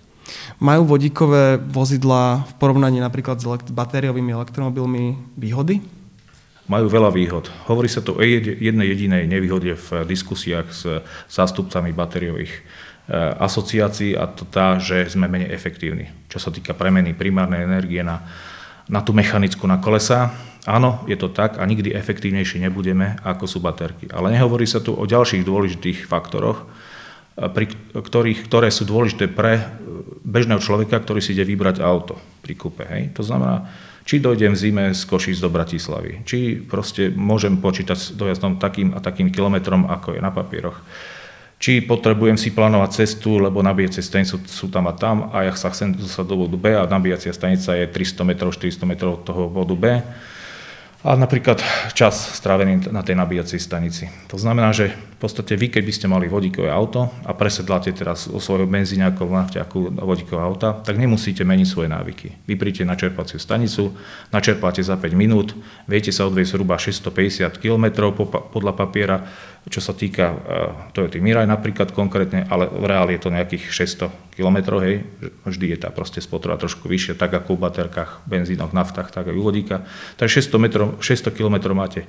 Majú 0.61 0.87
vodíkové 0.87 1.59
vozidlá 1.59 2.45
v 2.45 2.53
porovnaní 2.61 3.01
napríklad 3.01 3.41
s 3.41 3.49
batériovými 3.73 4.37
elektromobilmi 4.37 5.17
výhody? 5.35 5.81
majú 6.71 6.87
veľa 6.87 7.11
výhod. 7.11 7.51
Hovorí 7.67 7.91
sa 7.91 7.99
to 7.99 8.15
o 8.15 8.23
jednej 8.23 8.95
jedinej 8.95 9.27
nevýhode 9.27 9.75
v 9.75 10.07
diskusiách 10.07 10.71
s 10.71 11.03
zástupcami 11.27 11.91
batériových 11.91 12.55
e, 12.55 12.61
asociácií 13.43 14.15
a 14.15 14.31
to 14.31 14.47
tá, 14.47 14.79
že 14.79 15.11
sme 15.11 15.27
menej 15.27 15.51
efektívni. 15.51 16.15
Čo 16.31 16.39
sa 16.39 16.55
týka 16.55 16.79
premeny 16.79 17.11
primárnej 17.11 17.67
energie 17.67 18.07
na, 18.07 18.23
na 18.87 19.03
tú 19.03 19.11
mechanickú 19.11 19.67
na 19.67 19.83
kolesa, 19.83 20.31
áno, 20.69 21.05
je 21.09 21.17
to 21.17 21.33
tak 21.33 21.57
a 21.57 21.65
nikdy 21.65 21.95
efektívnejšie 21.95 22.61
nebudeme, 22.61 23.17
ako 23.25 23.45
sú 23.49 23.59
baterky. 23.63 24.11
Ale 24.13 24.33
nehovorí 24.35 24.69
sa 24.69 24.83
tu 24.83 24.93
o 24.93 25.05
ďalších 25.09 25.47
dôležitých 25.47 26.05
faktoroch, 26.05 26.65
e, 27.39 27.47
pri 27.49 27.73
ktorých, 27.97 28.45
ktoré 28.45 28.69
sú 28.69 28.85
dôležité 28.85 29.31
pre 29.31 29.61
e, 29.61 29.63
bežného 30.25 30.61
človeka, 30.61 31.01
ktorý 31.01 31.25
si 31.25 31.33
ide 31.33 31.47
vybrať 31.49 31.81
auto 31.81 32.21
pri 32.45 32.55
kúpe. 32.57 32.85
Hej? 32.85 33.17
To 33.17 33.23
znamená, 33.25 33.69
či 34.05 34.19
dojdem 34.19 34.57
v 34.57 34.61
zime 34.61 34.85
z 34.91 35.03
Košíc 35.07 35.39
do 35.39 35.53
Bratislavy, 35.53 36.27
či 36.27 36.59
proste 36.59 37.13
môžem 37.13 37.61
počítať 37.61 37.97
s 37.97 38.07
dojazdom 38.17 38.59
takým 38.59 38.97
a 38.97 38.99
takým 38.99 39.31
kilometrom, 39.31 39.87
ako 39.87 40.17
je 40.17 40.21
na 40.21 40.35
papieroch. 40.35 40.83
Či 41.61 41.85
potrebujem 41.85 42.41
si 42.41 42.57
plánovať 42.57 43.05
cestu, 43.05 43.37
lebo 43.37 43.61
nabíjacie 43.61 44.01
stanice 44.01 44.41
sú 44.49 44.73
tam 44.73 44.89
a 44.89 44.97
tam 44.97 45.29
a 45.29 45.45
ja 45.45 45.53
sa 45.53 45.69
chcem 45.69 45.93
dostať 45.93 46.25
do 46.25 46.37
bodu 46.41 46.57
B 46.57 46.73
a 46.73 46.89
nabíjacia 46.89 47.37
stanica 47.37 47.77
je 47.77 47.85
300 47.85 48.25
metrov, 48.25 48.57
400 48.57 48.89
metrov 48.89 49.21
od 49.21 49.23
toho 49.29 49.43
bodu 49.53 49.77
B 49.77 49.85
a 51.01 51.17
napríklad 51.17 51.65
čas 51.97 52.37
strávený 52.37 52.93
na 52.93 53.01
tej 53.01 53.17
nabíjacej 53.17 53.57
stanici. 53.57 54.05
To 54.29 54.37
znamená, 54.37 54.69
že 54.77 54.93
v 54.93 55.17
podstate 55.17 55.57
vy, 55.57 55.73
keď 55.73 55.83
by 55.85 55.93
ste 55.97 56.07
mali 56.13 56.29
vodíkové 56.29 56.69
auto 56.69 57.09
a 57.25 57.33
presedláte 57.33 57.89
teraz 57.97 58.29
o 58.29 58.37
svojho 58.37 58.69
benzíňaku, 58.69 59.25
nafťaku 59.25 59.97
vodíkové 59.97 60.41
auta, 60.45 60.77
tak 60.77 61.01
nemusíte 61.01 61.41
meniť 61.41 61.69
svoje 61.69 61.89
návyky. 61.89 62.45
Vy 62.45 62.55
príjete 62.57 62.85
na 62.85 63.01
čerpaciu 63.01 63.41
stanicu, 63.41 63.97
načerpáte 64.29 64.85
za 64.85 65.01
5 65.01 65.13
minút, 65.17 65.57
viete 65.89 66.13
sa 66.13 66.29
odvieť 66.29 66.53
zhruba 66.53 66.77
650 66.77 67.57
km 67.57 68.13
podľa 68.53 68.73
papiera, 68.77 69.25
čo 69.69 69.85
sa 69.85 69.93
týka 69.93 70.33
uh, 70.33 70.39
Toyota 70.97 71.21
Mirai 71.21 71.45
napríklad 71.45 71.93
konkrétne, 71.93 72.49
ale 72.49 72.65
v 72.65 72.85
reáli 72.89 73.21
je 73.21 73.29
to 73.29 73.35
nejakých 73.35 73.65
600 74.09 74.09
km, 74.33 74.81
hej, 74.81 75.05
vždy 75.45 75.77
je 75.77 75.79
tá 75.85 75.93
proste 75.93 76.25
spotreba 76.25 76.57
trošku 76.57 76.89
vyššia, 76.89 77.21
tak 77.21 77.37
ako 77.37 77.61
v 77.61 77.69
baterkách, 77.69 78.25
benzínoch, 78.25 78.73
naftách, 78.73 79.13
tak 79.13 79.29
aj 79.29 79.37
u 79.37 79.45
vodíka. 79.45 79.85
Takže 80.17 80.41
600, 80.49 80.65
metrov, 80.65 80.89
600 81.05 81.37
km 81.37 81.77
máte 81.77 82.09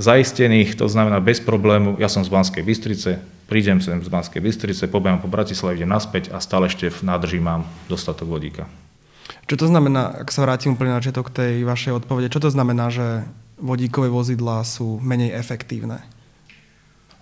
zaistených, 0.00 0.76
to 0.76 0.88
znamená 0.88 1.20
bez 1.20 1.40
problému, 1.40 2.00
ja 2.00 2.08
som 2.08 2.24
z 2.24 2.32
Banskej 2.32 2.64
Bystrice, 2.64 3.20
prídem 3.48 3.80
sem 3.80 4.00
z 4.00 4.08
Banskej 4.08 4.40
Bystrice, 4.40 4.88
pobehám 4.88 5.20
po 5.20 5.28
Bratislave, 5.28 5.80
idem 5.80 5.92
naspäť 5.92 6.32
a 6.32 6.40
stále 6.40 6.68
ešte 6.68 6.92
v 6.92 7.00
nádrží 7.04 7.40
mám 7.40 7.64
dostatok 7.88 8.28
vodíka. 8.28 8.64
Čo 9.46 9.56
to 9.62 9.66
znamená, 9.70 10.26
ak 10.26 10.28
sa 10.34 10.42
vrátim 10.42 10.74
úplne 10.74 10.96
na 10.96 11.00
začiatok 11.00 11.30
tej 11.32 11.62
vašej 11.64 12.02
odpovede, 12.02 12.28
čo 12.28 12.42
to 12.42 12.50
znamená, 12.52 12.90
že 12.92 13.24
vodíkové 13.56 14.12
vozidlá 14.12 14.64
sú 14.66 15.00
menej 15.00 15.32
efektívne? 15.32 16.15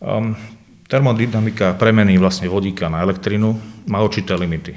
Um, 0.04 0.36
termodynamika 0.84 1.80
premeny 1.80 2.20
vlastne 2.20 2.52
vodíka 2.52 2.92
na 2.92 3.00
elektrinu 3.00 3.56
má 3.88 4.04
určité 4.04 4.36
limity. 4.36 4.76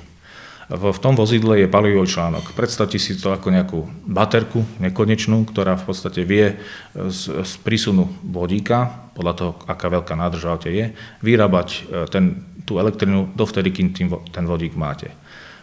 V, 0.67 0.83
v 0.91 0.99
tom 0.99 1.15
vozidle 1.15 1.63
je 1.63 1.67
palivový 1.67 2.07
článok. 2.07 2.51
Predstavte 2.51 2.99
si 2.99 3.15
to 3.15 3.31
ako 3.31 3.47
nejakú 3.51 3.79
baterku 4.07 4.63
nekonečnú, 4.83 5.47
ktorá 5.47 5.79
v 5.79 5.83
podstate 5.87 6.27
vie 6.27 6.59
z, 6.95 7.43
z 7.43 7.53
prísunu 7.63 8.07
vodíka, 8.23 9.11
podľa 9.15 9.33
toho, 9.35 9.51
aká 9.63 9.87
veľká 9.87 10.15
nádrž 10.15 10.59
v 10.63 10.71
je, 10.71 10.85
vyrábať 11.23 11.67
e, 11.71 11.79
ten, 12.11 12.43
tú 12.67 12.79
elektrinu 12.83 13.31
dovtedy, 13.31 13.71
kým 13.71 13.87
tým, 13.95 14.07
ten 14.31 14.43
vodík 14.43 14.75
máte. 14.75 15.11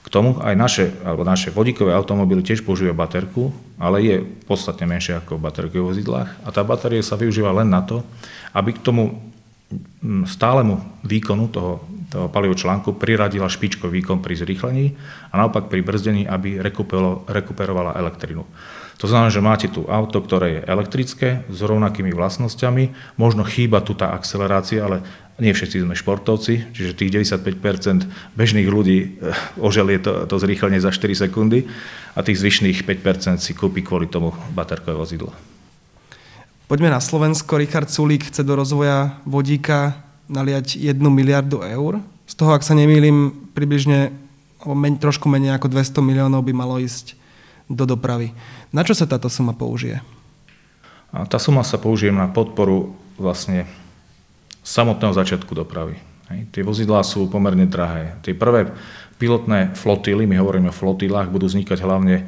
K 0.05 0.09
tomu 0.09 0.41
aj 0.41 0.57
naše, 0.57 0.85
alebo 1.05 1.25
naše 1.25 1.53
vodíkové 1.53 1.93
automobily 1.93 2.45
tiež 2.45 2.65
používajú 2.65 2.97
baterku, 2.97 3.53
ale 3.81 4.05
je 4.05 4.17
podstatne 4.45 4.85
menšia 4.89 5.21
ako 5.21 5.41
v 5.41 5.45
baterkových 5.49 5.89
vozidlách 5.89 6.31
a 6.45 6.49
tá 6.53 6.61
batéria 6.61 7.01
sa 7.01 7.17
využíva 7.17 7.53
len 7.57 7.69
na 7.69 7.81
to, 7.81 8.05
aby 8.53 8.77
k 8.77 8.85
tomu 8.85 9.34
stálemu 10.29 11.05
výkonu 11.05 11.49
toho, 11.49 11.81
toho 12.13 12.27
palivového 12.29 12.61
článku 12.61 12.97
priradila 12.97 13.51
špičkový 13.51 14.03
výkon 14.03 14.21
pri 14.21 14.35
zrýchlení 14.39 14.95
a 15.31 15.35
naopak 15.41 15.73
pri 15.73 15.81
brzdení, 15.83 16.29
aby 16.29 16.61
rekuperovala 17.29 17.97
elektrinu. 17.99 18.47
To 19.03 19.11
znamená, 19.11 19.29
že 19.29 19.43
máte 19.43 19.67
tu 19.67 19.85
auto, 19.91 20.23
ktoré 20.23 20.49
je 20.49 20.67
elektrické, 20.71 21.43
s 21.51 21.61
rovnakými 21.61 22.15
vlastnosťami, 22.15 23.17
možno 23.19 23.43
chýba 23.43 23.83
tu 23.83 23.93
tá 23.99 24.15
akcelerácia, 24.15 24.87
ale 24.87 25.03
nie 25.43 25.51
všetci 25.51 25.83
sme 25.83 25.99
športovci, 25.99 26.71
čiže 26.71 26.95
tých 26.95 27.11
95% 27.35 28.07
bežných 28.39 28.69
ľudí 28.71 28.99
eh, 29.03 29.35
oželie 29.59 29.99
to, 29.99 30.31
to 30.31 30.39
zrýchlenie 30.39 30.79
za 30.79 30.95
4 30.95 31.27
sekundy 31.27 31.67
a 32.15 32.23
tých 32.23 32.39
zvyšných 32.39 32.87
5% 32.87 33.43
si 33.43 33.53
kúpi 33.59 33.83
kvôli 33.83 34.07
tomu 34.07 34.31
baterkové 34.55 34.95
vozidlo. 34.95 35.54
Poďme 36.65 36.89
na 36.89 36.97
Slovensko. 36.97 37.61
Richard 37.61 37.93
Sulík 37.93 38.33
chce 38.33 38.41
do 38.41 38.57
rozvoja 38.57 39.21
vodíka 39.29 40.01
naliať 40.33 40.81
1 40.81 40.97
miliardu 40.97 41.61
eur. 41.61 42.01
Z 42.25 42.41
toho, 42.41 42.57
ak 42.57 42.65
sa 42.65 42.73
nemýlim, 42.73 43.53
približne 43.53 44.17
alebo 44.65 44.73
men, 44.73 44.97
trošku 44.97 45.29
menej 45.29 45.61
ako 45.61 45.69
200 45.69 46.01
miliónov 46.01 46.41
by 46.41 46.57
malo 46.57 46.81
ísť 46.81 47.21
do 47.69 47.85
dopravy. 47.85 48.33
Na 48.73 48.81
čo 48.81 48.97
sa 48.97 49.05
táto 49.05 49.29
suma 49.29 49.53
použije? 49.53 50.01
A 51.13 51.29
tá 51.29 51.37
suma 51.37 51.61
sa 51.69 51.77
použije 51.77 52.09
na 52.09 52.33
podporu 52.33 52.97
vlastne 53.21 53.69
samotného 54.65 55.13
začiatku 55.13 55.53
dopravy. 55.53 56.01
Hej. 56.33 56.49
Tie 56.49 56.65
vozidlá 56.65 57.05
sú 57.05 57.29
pomerne 57.29 57.69
drahé. 57.69 58.17
Tie 58.25 58.33
prvé 58.33 58.73
pilotné 59.21 59.77
flotily, 59.77 60.25
my 60.25 60.41
hovoríme 60.41 60.73
o 60.73 60.75
flotilách, 60.75 61.29
budú 61.29 61.45
vznikať 61.45 61.85
hlavne 61.85 62.25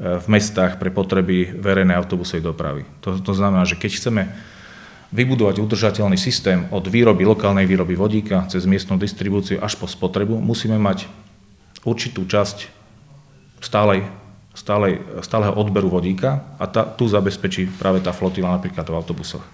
v 0.00 0.26
mestách 0.32 0.80
pre 0.80 0.88
potreby 0.88 1.52
verejnej 1.60 1.92
autobusovej 1.92 2.40
dopravy. 2.40 2.82
To, 3.04 3.20
to 3.20 3.36
znamená, 3.36 3.68
že 3.68 3.76
keď 3.76 4.00
chceme 4.00 4.22
vybudovať 5.12 5.60
udržateľný 5.60 6.16
systém 6.16 6.64
od 6.72 6.88
výroby, 6.88 7.28
lokálnej 7.28 7.68
výroby 7.68 7.98
vodíka 8.00 8.48
cez 8.48 8.64
miestnu 8.64 8.96
distribúciu 8.96 9.60
až 9.60 9.76
po 9.76 9.84
spotrebu, 9.84 10.40
musíme 10.40 10.80
mať 10.80 11.04
určitú 11.84 12.24
časť 12.24 12.70
stálej, 13.60 14.08
stálej, 14.56 15.04
stáleho 15.20 15.52
odberu 15.52 15.92
vodíka 15.92 16.48
a 16.56 16.64
tá, 16.64 16.88
tu 16.88 17.04
zabezpečí 17.04 17.68
práve 17.76 18.00
tá 18.00 18.16
flotila 18.16 18.56
napríklad 18.56 18.88
v 18.88 18.96
autobusoch. 18.96 19.44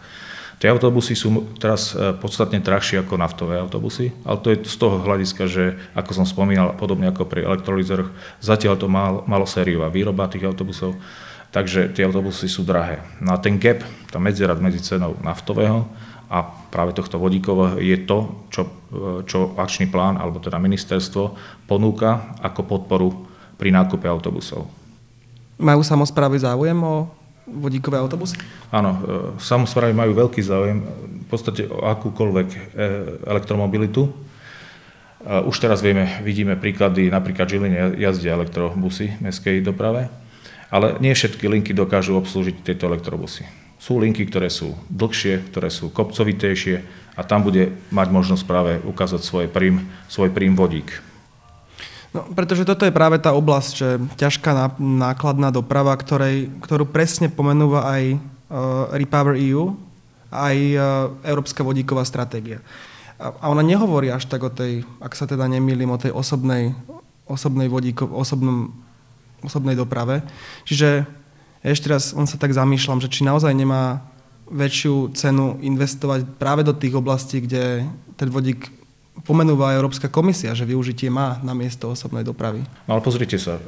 Tie 0.57 0.73
autobusy 0.73 1.13
sú 1.13 1.53
teraz 1.61 1.93
e, 1.93 2.17
podstatne 2.17 2.65
drahšie 2.65 3.05
ako 3.05 3.21
naftové 3.21 3.61
autobusy, 3.61 4.17
ale 4.25 4.41
to 4.41 4.49
je 4.49 4.65
z 4.65 4.77
toho 4.81 5.05
hľadiska, 5.05 5.45
že 5.45 5.77
ako 5.93 6.11
som 6.17 6.25
spomínal, 6.25 6.73
podobne 6.81 7.13
ako 7.13 7.29
pri 7.29 7.45
elektrolizoroch, 7.45 8.09
zatiaľ 8.41 8.81
to 8.81 8.89
mal, 8.89 9.21
malo 9.29 9.45
sériová 9.45 9.93
výroba 9.93 10.33
tých 10.33 10.49
autobusov, 10.49 10.97
takže 11.53 11.93
tie 11.93 12.09
autobusy 12.09 12.49
sú 12.49 12.65
drahé. 12.65 13.05
No 13.21 13.37
a 13.37 13.39
ten 13.41 13.61
gap, 13.61 13.85
tá 14.09 14.17
medzera 14.17 14.57
medzi 14.57 14.81
cenou 14.81 15.21
naftového 15.21 15.85
a 16.33 16.41
práve 16.73 16.97
tohto 16.97 17.21
vodíkového 17.21 17.77
je 17.77 18.09
to, 18.09 18.49
čo, 18.49 18.63
e, 18.65 19.29
čo 19.29 19.53
akčný 19.61 19.93
plán, 19.93 20.17
alebo 20.17 20.41
teda 20.41 20.57
ministerstvo 20.57 21.37
ponúka 21.69 22.33
ako 22.41 22.65
podporu 22.65 23.13
pri 23.61 23.77
nákupe 23.77 24.09
autobusov. 24.09 24.65
Majú 25.61 25.85
samozprávy 25.85 26.41
záujem 26.41 26.81
o 26.81 27.13
vodíkové 27.47 27.97
autobusy? 28.03 28.37
Áno, 28.75 28.91
e, 28.93 28.99
samozprávy 29.39 29.95
majú 29.95 30.13
veľký 30.13 30.43
záujem 30.43 30.83
v 31.25 31.29
podstate 31.31 31.71
o 31.71 31.87
akúkoľvek 31.87 32.49
e, 32.53 32.59
elektromobilitu. 33.27 34.11
Už 35.27 35.59
teraz 35.59 35.83
vieme, 35.83 36.07
vidíme 36.23 36.55
príklady, 36.55 37.11
napríklad 37.11 37.51
Žiline 37.51 37.99
jazdia 37.99 38.39
elektrobusy 38.39 39.11
v 39.19 39.27
mestskej 39.27 39.59
doprave, 39.59 40.07
ale 40.71 41.03
nie 41.03 41.11
všetky 41.11 41.51
linky 41.51 41.75
dokážu 41.75 42.15
obslúžiť 42.15 42.63
tieto 42.63 42.87
elektrobusy. 42.87 43.43
Sú 43.75 43.99
linky, 43.99 44.23
ktoré 44.31 44.47
sú 44.47 44.79
dlhšie, 44.87 45.51
ktoré 45.51 45.67
sú 45.67 45.91
kopcovitejšie 45.91 46.79
a 47.19 47.27
tam 47.27 47.43
bude 47.43 47.75
mať 47.91 48.09
možnosť 48.13 48.45
práve 48.47 48.73
ukázať 48.87 49.27
svoj 49.27 49.47
prím, 49.51 49.91
svoj 50.07 50.31
prím 50.31 50.55
vodík. 50.55 50.95
No 52.17 52.25
pretože 52.33 52.65
toto 52.65 52.89
je 52.89 52.95
práve 52.97 53.21
tá 53.21 53.37
oblasť, 53.37 53.71
že 53.77 53.89
ťažká 54.17 54.81
nákladná 54.81 55.53
doprava, 55.53 55.93
ktorej, 56.01 56.49
ktorú 56.65 56.89
presne 56.89 57.29
pomenúva 57.29 57.85
aj 57.93 58.03
uh, 58.17 58.89
Repower 58.97 59.37
EU, 59.37 59.77
aj 60.33 60.57
uh, 60.57 60.81
Európska 61.29 61.61
vodíková 61.61 62.09
stratégia. 62.09 62.65
A 63.21 63.49
ona 63.49 63.65
nehovorí 63.65 64.13
až 64.13 64.29
tak 64.29 64.45
o 64.45 64.53
tej, 64.53 64.85
ak 65.01 65.13
sa 65.17 65.25
teda 65.25 65.49
nemýlim, 65.49 65.89
o 65.89 66.01
tej 66.01 66.13
osobnej, 66.13 66.77
osobnej, 67.25 67.69
vodíko, 67.69 68.09
osobnom, 68.13 68.73
osobnej 69.41 69.73
doprave. 69.73 70.21
Čiže 70.69 71.09
ešte 71.65 71.89
raz 71.89 72.13
on 72.13 72.29
sa 72.29 72.37
tak 72.37 72.53
zamýšľam, 72.53 73.01
že 73.01 73.09
či 73.09 73.25
naozaj 73.25 73.53
nemá 73.57 74.05
väčšiu 74.53 75.17
cenu 75.17 75.59
investovať 75.65 76.39
práve 76.39 76.63
do 76.63 76.77
tých 76.77 76.95
oblastí, 76.95 77.43
kde 77.43 77.89
ten 78.15 78.29
vodík 78.31 78.71
pomenúva 79.27 79.75
Európska 79.75 80.07
komisia, 80.07 80.55
že 80.55 80.63
využitie 80.63 81.11
má 81.11 81.43
na 81.43 81.53
miesto 81.53 81.91
osobnej 81.91 82.23
dopravy. 82.23 82.63
No 82.87 82.97
ale 82.97 83.03
pozrite 83.03 83.37
sa, 83.37 83.59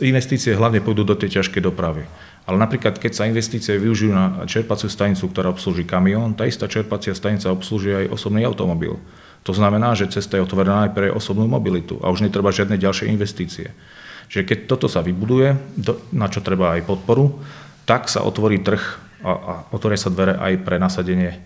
investície 0.00 0.56
hlavne 0.56 0.80
pôjdu 0.80 1.04
do 1.04 1.12
tej 1.12 1.38
ťažkej 1.38 1.60
dopravy. 1.60 2.08
Ale 2.48 2.56
napríklad, 2.58 2.98
keď 2.98 3.12
sa 3.12 3.28
investície 3.28 3.78
využijú 3.78 4.10
na 4.10 4.42
čerpaciu 4.48 4.90
stanicu, 4.90 5.30
ktorá 5.30 5.52
obslúži 5.52 5.86
kamión, 5.86 6.34
tá 6.34 6.48
istá 6.48 6.66
čerpacia 6.66 7.14
stanica 7.14 7.52
obslúži 7.52 7.94
aj 7.94 8.10
osobný 8.10 8.42
automobil. 8.42 8.98
To 9.46 9.52
znamená, 9.54 9.94
že 9.94 10.10
cesta 10.10 10.40
je 10.40 10.46
otvorená 10.46 10.88
aj 10.88 10.94
pre 10.96 11.06
osobnú 11.12 11.46
mobilitu 11.46 12.00
a 12.02 12.10
už 12.10 12.26
netreba 12.26 12.50
žiadne 12.50 12.80
ďalšie 12.80 13.10
investície. 13.12 13.70
Čiže 14.32 14.48
keď 14.48 14.58
toto 14.64 14.88
sa 14.88 15.04
vybuduje, 15.04 15.54
na 16.14 16.26
čo 16.26 16.40
treba 16.40 16.74
aj 16.74 16.88
podporu, 16.88 17.42
tak 17.84 18.08
sa 18.08 18.24
otvorí 18.24 18.64
trh 18.64 18.82
a, 19.22 19.30
a 19.30 19.52
otvoria 19.70 19.98
sa 20.00 20.10
dvere 20.10 20.34
aj 20.38 20.62
pre 20.62 20.80
nasadenie 20.80 21.42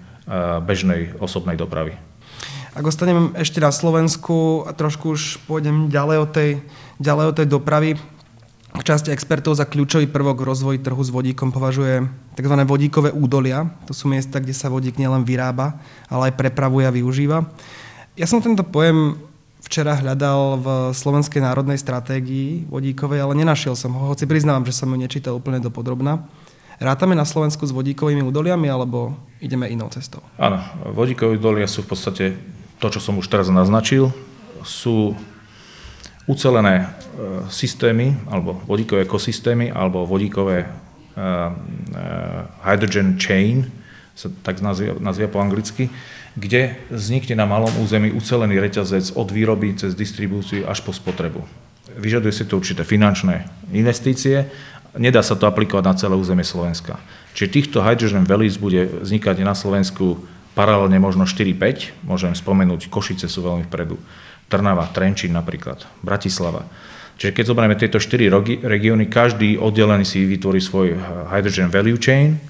bežnej 0.64 1.16
osobnej 1.22 1.54
dopravy. 1.54 1.96
Ak 2.76 2.84
ostanem 2.84 3.32
ešte 3.32 3.56
na 3.56 3.72
Slovensku 3.72 4.68
a 4.68 4.76
trošku 4.76 5.16
už 5.16 5.40
pôjdem 5.48 5.88
ďalej 5.88 6.18
od 6.20 6.30
tej, 6.30 6.50
ďalej 7.00 7.26
od 7.32 7.36
tej 7.40 7.48
dopravy, 7.48 7.90
Časť 8.76 9.08
expertov 9.08 9.56
za 9.56 9.64
kľúčový 9.64 10.04
prvok 10.04 10.44
v 10.44 10.48
rozvoji 10.52 10.78
trhu 10.84 11.00
s 11.00 11.08
vodíkom 11.08 11.48
považuje 11.48 12.04
tzv. 12.36 12.54
vodíkové 12.68 13.08
údolia. 13.08 13.72
To 13.88 13.96
sú 13.96 14.04
miesta, 14.04 14.36
kde 14.36 14.52
sa 14.52 14.68
vodík 14.68 15.00
nielen 15.00 15.24
vyrába, 15.24 15.80
ale 16.12 16.28
aj 16.28 16.36
prepravuje 16.36 16.84
a 16.84 16.92
využíva. 16.92 17.48
Ja 18.20 18.28
som 18.28 18.44
tento 18.44 18.60
pojem 18.60 19.16
včera 19.64 19.96
hľadal 19.96 20.60
v 20.60 20.66
Slovenskej 20.92 21.40
národnej 21.40 21.80
stratégii 21.80 22.68
vodíkovej, 22.68 23.24
ale 23.24 23.40
nenašiel 23.40 23.72
som 23.72 23.96
ho, 23.96 24.12
hoci 24.12 24.28
priznávam, 24.28 24.68
že 24.68 24.76
som 24.76 24.92
ju 24.92 25.00
nečítal 25.00 25.40
úplne 25.40 25.56
do 25.56 25.72
podrobna. 25.72 26.28
Rátame 26.76 27.16
na 27.16 27.24
Slovensku 27.24 27.64
s 27.64 27.72
vodíkovými 27.72 28.20
údoliami, 28.20 28.68
alebo 28.68 29.16
ideme 29.40 29.72
inou 29.72 29.88
cestou? 29.88 30.20
Áno, 30.36 30.60
vodíkové 30.92 31.40
údolia 31.40 31.64
sú 31.64 31.80
v 31.80 31.96
podstate 31.96 32.24
to, 32.78 32.86
čo 32.92 33.00
som 33.00 33.16
už 33.16 33.26
teraz 33.28 33.48
naznačil, 33.48 34.12
sú 34.66 35.16
ucelené 36.26 36.82
e, 36.82 36.86
systémy, 37.48 38.18
alebo 38.26 38.58
vodíkové 38.66 39.06
ekosystémy, 39.06 39.70
alebo 39.70 40.04
vodíkové 40.04 40.66
uh, 40.66 41.54
hydrogen 42.66 43.16
chain, 43.16 43.70
sa 44.16 44.32
tak 44.42 44.64
nazvia, 44.64 44.96
nazvia 44.96 45.28
po 45.28 45.40
anglicky, 45.40 45.92
kde 46.36 46.76
vznikne 46.92 47.36
na 47.36 47.48
malom 47.48 47.72
území 47.80 48.12
ucelený 48.12 48.60
reťazec 48.60 49.16
od 49.16 49.28
výroby 49.28 49.76
cez 49.76 49.96
distribúciu 49.96 50.68
až 50.68 50.84
po 50.84 50.92
spotrebu. 50.92 51.40
Vyžaduje 51.96 52.32
si 52.32 52.44
to 52.44 52.60
určité 52.60 52.84
finančné 52.84 53.48
investície, 53.72 54.48
nedá 54.96 55.20
sa 55.20 55.36
to 55.36 55.48
aplikovať 55.48 55.84
na 55.84 55.94
celé 55.96 56.14
územie 56.16 56.44
Slovenska. 56.44 57.00
Čiže 57.36 57.52
týchto 57.52 57.78
hydrogen 57.84 58.24
valleys 58.24 58.56
bude 58.56 58.88
vznikať 59.04 59.44
na 59.44 59.52
Slovensku 59.52 60.20
paralelne 60.56 60.96
možno 60.96 61.28
4-5, 61.28 62.08
môžem 62.08 62.32
spomenúť, 62.32 62.88
Košice 62.88 63.28
sú 63.28 63.44
veľmi 63.44 63.68
vpredu, 63.68 64.00
Trnava, 64.48 64.88
Trenčín 64.88 65.36
napríklad, 65.36 65.84
Bratislava. 66.00 66.64
Čiže 67.20 67.32
keď 67.36 67.44
zoberieme 67.44 67.76
tieto 67.76 68.00
4 68.00 68.64
regióny, 68.64 69.12
každý 69.12 69.60
oddelený 69.60 70.08
si 70.08 70.24
vytvorí 70.24 70.64
svoj 70.64 70.96
eh, 70.96 70.98
hydrogen 71.28 71.68
value 71.68 72.00
chain, 72.00 72.40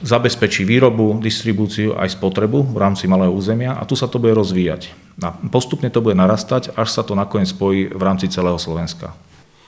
zabezpečí 0.00 0.64
výrobu, 0.64 1.20
distribúciu 1.20 1.96
aj 1.96 2.16
spotrebu 2.16 2.72
v 2.72 2.76
rámci 2.76 3.08
malého 3.08 3.32
územia 3.32 3.76
a 3.76 3.88
tu 3.88 3.96
sa 3.96 4.08
to 4.08 4.20
bude 4.20 4.36
rozvíjať. 4.36 4.92
A 5.24 5.32
postupne 5.48 5.88
to 5.88 6.04
bude 6.04 6.16
narastať, 6.16 6.76
až 6.76 6.88
sa 6.92 7.00
to 7.00 7.16
nakoniec 7.16 7.48
spojí 7.48 7.88
v 7.88 8.02
rámci 8.04 8.28
celého 8.28 8.60
Slovenska 8.60 9.16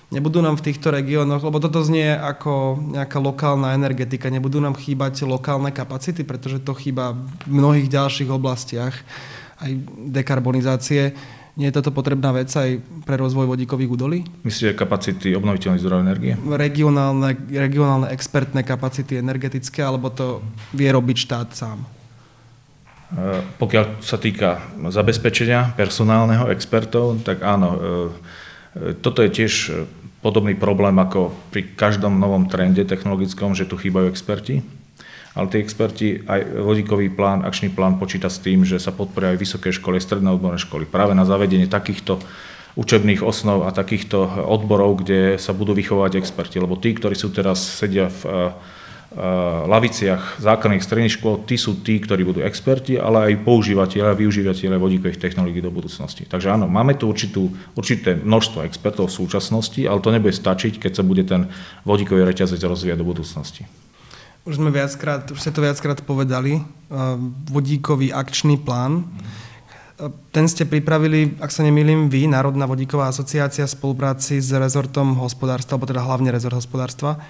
nebudú 0.09 0.41
nám 0.41 0.57
v 0.57 0.73
týchto 0.73 0.89
regiónoch, 0.89 1.45
lebo 1.45 1.61
toto 1.61 1.85
znie 1.85 2.17
ako 2.17 2.81
nejaká 2.97 3.21
lokálna 3.21 3.77
energetika, 3.77 4.33
nebudú 4.33 4.61
nám 4.61 4.77
chýbať 4.77 5.29
lokálne 5.29 5.69
kapacity, 5.69 6.25
pretože 6.25 6.65
to 6.65 6.73
chýba 6.73 7.13
v 7.45 7.53
mnohých 7.53 7.89
ďalších 7.93 8.31
oblastiach, 8.33 8.95
aj 9.61 9.71
dekarbonizácie. 10.15 11.13
Nie 11.59 11.75
je 11.75 11.83
toto 11.83 11.91
potrebná 11.91 12.31
vec 12.31 12.55
aj 12.55 12.79
pre 13.03 13.19
rozvoj 13.19 13.51
vodíkových 13.51 13.91
údolí? 13.91 14.19
Myslíte 14.47 14.79
kapacity 14.79 15.35
obnoviteľných 15.35 15.83
zdrojov 15.83 16.07
energie? 16.07 16.33
Regionálne, 16.39 17.35
regionálne 17.51 18.15
expertné 18.15 18.63
kapacity 18.63 19.19
energetické, 19.19 19.83
alebo 19.83 20.07
to 20.15 20.39
vie 20.71 20.87
robiť 20.87 21.17
štát 21.19 21.49
sám? 21.51 21.83
E, 21.83 23.43
pokiaľ 23.59 23.99
sa 23.99 24.23
týka 24.23 24.63
zabezpečenia 24.87 25.75
personálneho 25.75 26.47
expertov, 26.55 27.27
tak 27.27 27.43
áno, 27.43 27.69
e, 27.75 27.79
e, 27.83 28.95
toto 29.03 29.27
je 29.27 29.31
tiež 29.43 29.53
podobný 30.19 30.59
problém 30.59 30.99
ako 30.99 31.31
pri 31.55 31.75
každom 31.79 32.19
novom 32.19 32.51
trende 32.51 32.83
technologickom, 32.83 33.55
že 33.55 33.67
tu 33.67 33.79
chýbajú 33.79 34.11
experti. 34.11 34.67
Ale 35.39 35.47
tí 35.55 35.63
experti, 35.63 36.27
aj 36.27 36.67
vodíkový 36.67 37.15
plán, 37.15 37.47
akčný 37.47 37.71
plán 37.71 38.03
počíta 38.03 38.27
s 38.27 38.43
tým, 38.43 38.67
že 38.67 38.83
sa 38.83 38.91
podporia 38.91 39.31
aj 39.31 39.39
vysoké 39.39 39.71
školy, 39.71 40.03
stredné 40.03 40.35
odborné 40.35 40.59
školy 40.59 40.83
práve 40.83 41.15
na 41.15 41.23
zavedenie 41.23 41.71
takýchto 41.71 42.19
učebných 42.75 43.23
osnov 43.23 43.67
a 43.67 43.71
takýchto 43.71 44.47
odborov, 44.47 45.03
kde 45.03 45.39
sa 45.39 45.55
budú 45.55 45.79
vychovať 45.79 46.19
experti. 46.19 46.59
Lebo 46.59 46.75
tí, 46.75 46.91
ktorí 46.91 47.15
sú 47.15 47.31
teraz 47.31 47.63
sedia 47.63 48.11
v 48.11 48.51
laviciach 49.65 50.37
základných 50.37 50.85
stredných 50.85 51.17
škôl, 51.17 51.41
tí 51.49 51.57
sú 51.57 51.81
tí, 51.81 51.97
ktorí 51.97 52.29
budú 52.29 52.45
experti, 52.45 53.01
ale 53.01 53.33
aj 53.33 53.41
používateľe 53.41 54.13
využívateľe 54.13 54.77
vodíkových 54.77 55.17
technológií 55.17 55.65
do 55.65 55.73
budúcnosti. 55.73 56.29
Takže 56.29 56.53
áno, 56.53 56.69
máme 56.69 56.93
tu 56.93 57.09
určitú, 57.09 57.49
určité 57.73 58.21
množstvo 58.21 58.69
expertov 58.69 59.09
v 59.09 59.17
súčasnosti, 59.25 59.81
ale 59.89 60.05
to 60.05 60.13
nebude 60.13 60.37
stačiť, 60.37 60.77
keď 60.77 60.93
sa 60.93 61.05
bude 61.09 61.25
ten 61.25 61.49
vodíkový 61.89 62.21
reťazec 62.29 62.61
rozvíjať 62.61 63.01
do 63.01 63.09
budúcnosti. 63.09 63.65
Už 64.45 64.61
sme 64.61 64.69
viackrát, 64.69 65.25
už 65.33 65.41
ste 65.41 65.57
to 65.57 65.65
viackrát 65.65 66.05
povedali, 66.05 66.61
vodíkový 67.49 68.13
akčný 68.13 68.61
plán. 68.61 69.09
Ten 70.37 70.53
ste 70.53 70.69
pripravili, 70.69 71.41
ak 71.41 71.49
sa 71.49 71.65
nemýlim, 71.65 72.13
vy, 72.13 72.29
Národná 72.29 72.69
vodíková 72.69 73.09
asociácia 73.09 73.65
v 73.65 73.73
spolupráci 73.73 74.37
s 74.45 74.53
rezortom 74.53 75.17
hospodárstva, 75.17 75.81
alebo 75.81 75.89
teda 75.89 76.05
hlavne 76.05 76.29
rezort 76.29 76.61
hospodárstva 76.61 77.25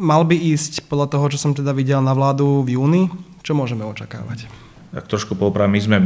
mal 0.00 0.24
by 0.24 0.32
ísť 0.32 0.88
podľa 0.88 1.12
toho, 1.12 1.24
čo 1.28 1.38
som 1.38 1.52
teda 1.52 1.76
videl 1.76 2.00
na 2.00 2.16
vládu 2.16 2.64
v 2.64 2.80
júni? 2.80 3.12
Čo 3.44 3.52
môžeme 3.52 3.84
očakávať? 3.84 4.48
Tak 4.90 5.06
trošku 5.06 5.38
popravím, 5.38 5.76
my 5.76 5.80
sme 5.84 5.98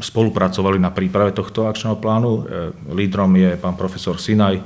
spolupracovali 0.00 0.80
na 0.80 0.88
príprave 0.88 1.34
tohto 1.34 1.68
akčného 1.68 1.98
plánu. 1.98 2.30
E, 2.30 2.42
lídrom 2.94 3.34
je 3.36 3.58
pán 3.60 3.76
profesor 3.76 4.16
Sinaj 4.16 4.62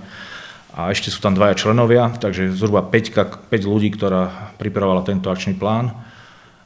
a 0.76 0.94
ešte 0.94 1.10
sú 1.10 1.18
tam 1.18 1.34
dvaja 1.34 1.58
členovia, 1.58 2.12
takže 2.14 2.54
zhruba 2.54 2.86
5, 2.86 3.50
5 3.50 3.50
ľudí, 3.66 3.90
ktorá 3.96 4.54
pripravovala 4.60 5.02
tento 5.02 5.32
akčný 5.32 5.58
plán 5.58 6.03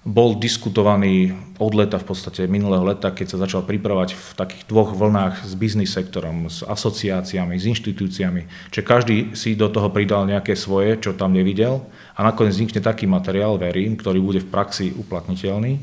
bol 0.06 0.38
diskutovaný 0.38 1.34
od 1.58 1.74
leta, 1.74 1.98
v 1.98 2.06
podstate 2.14 2.46
minulého 2.46 2.86
leta, 2.86 3.10
keď 3.10 3.34
sa 3.34 3.42
začal 3.42 3.66
pripravať 3.66 4.14
v 4.14 4.28
takých 4.38 4.62
dvoch 4.70 4.94
vlnách 4.94 5.42
s 5.42 5.52
biznis 5.58 5.90
sektorom, 5.90 6.46
s 6.46 6.62
asociáciami, 6.62 7.58
s 7.58 7.66
inštitúciami. 7.66 8.70
Čiže 8.70 8.86
každý 8.86 9.16
si 9.34 9.58
do 9.58 9.66
toho 9.66 9.90
pridal 9.90 10.24
nejaké 10.24 10.54
svoje, 10.54 10.96
čo 11.02 11.18
tam 11.18 11.34
nevidel 11.34 11.82
a 12.14 12.22
nakoniec 12.22 12.54
vznikne 12.54 12.78
taký 12.78 13.10
materiál, 13.10 13.58
verím, 13.58 13.98
ktorý 13.98 14.22
bude 14.22 14.40
v 14.42 14.50
praxi 14.50 14.94
uplatniteľný. 14.94 15.82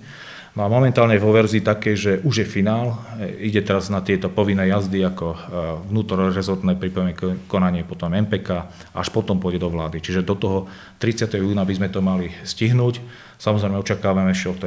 No 0.55 0.63
a 0.63 0.71
momentálne 0.71 1.19
vo 1.19 1.35
verzii 1.35 1.59
také, 1.59 1.99
že 1.99 2.23
už 2.23 2.35
je 2.39 2.47
finál, 2.47 2.95
ide 3.19 3.59
teraz 3.59 3.91
na 3.91 3.99
tieto 3.99 4.31
povinné 4.31 4.71
jazdy 4.71 5.03
ako 5.03 5.27
e, 5.35 5.37
vnútorezortné 5.91 6.79
pripomienky 6.79 7.43
konanie, 7.51 7.83
potom 7.83 8.15
MPK, 8.15 8.63
až 8.95 9.07
potom 9.11 9.35
pôjde 9.35 9.59
do 9.59 9.67
vlády. 9.67 9.99
Čiže 9.99 10.23
do 10.23 10.39
toho 10.39 10.71
30. 11.03 11.27
júna 11.43 11.67
by 11.67 11.75
sme 11.75 11.91
to 11.91 11.99
mali 11.99 12.31
stihnúť. 12.47 13.03
Samozrejme 13.35 13.75
očakávame 13.77 14.31
ešte 14.31 14.47
od 14.51 14.61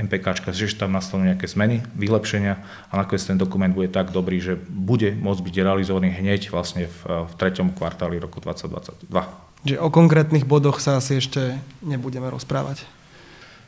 MPK, 0.00 0.54
že 0.56 0.74
tam 0.74 0.96
nastanú 0.96 1.28
nejaké 1.28 1.44
zmeny, 1.44 1.84
vylepšenia 1.94 2.54
a 2.88 2.92
nakoniec 2.96 3.24
ten 3.24 3.36
dokument 3.36 3.70
bude 3.70 3.92
tak 3.92 4.10
dobrý, 4.10 4.40
že 4.40 4.56
bude 4.56 5.12
môcť 5.12 5.40
byť 5.44 5.54
realizovaný 5.60 6.14
hneď 6.16 6.48
vlastne 6.48 6.88
v, 6.88 6.98
v 7.28 7.32
treťom 7.36 7.76
kvartáli 7.76 8.16
roku 8.16 8.40
2022. 8.40 9.08
Že 9.64 9.76
o 9.80 9.88
konkrétnych 9.88 10.44
bodoch 10.44 10.80
sa 10.80 11.00
asi 11.00 11.20
ešte 11.20 11.56
nebudeme 11.80 12.28
rozprávať. 12.28 12.84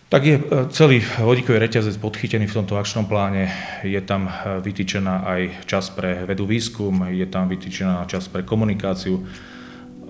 Tak 0.06 0.22
je 0.22 0.38
e, 0.38 0.42
celý 0.70 1.02
vodíkový 1.18 1.58
reťazec 1.58 1.98
podchytený 1.98 2.46
v 2.46 2.56
tomto 2.62 2.78
akčnom 2.78 3.10
pláne. 3.10 3.50
Je 3.82 3.98
tam 3.98 4.30
e, 4.30 4.62
vytýčená 4.62 5.26
aj 5.26 5.66
čas 5.66 5.90
pre 5.90 6.22
vedu 6.22 6.46
výskum, 6.46 7.10
je 7.10 7.26
tam 7.26 7.50
vytýčená 7.50 8.06
čas 8.06 8.30
pre 8.30 8.46
komunikáciu, 8.46 9.26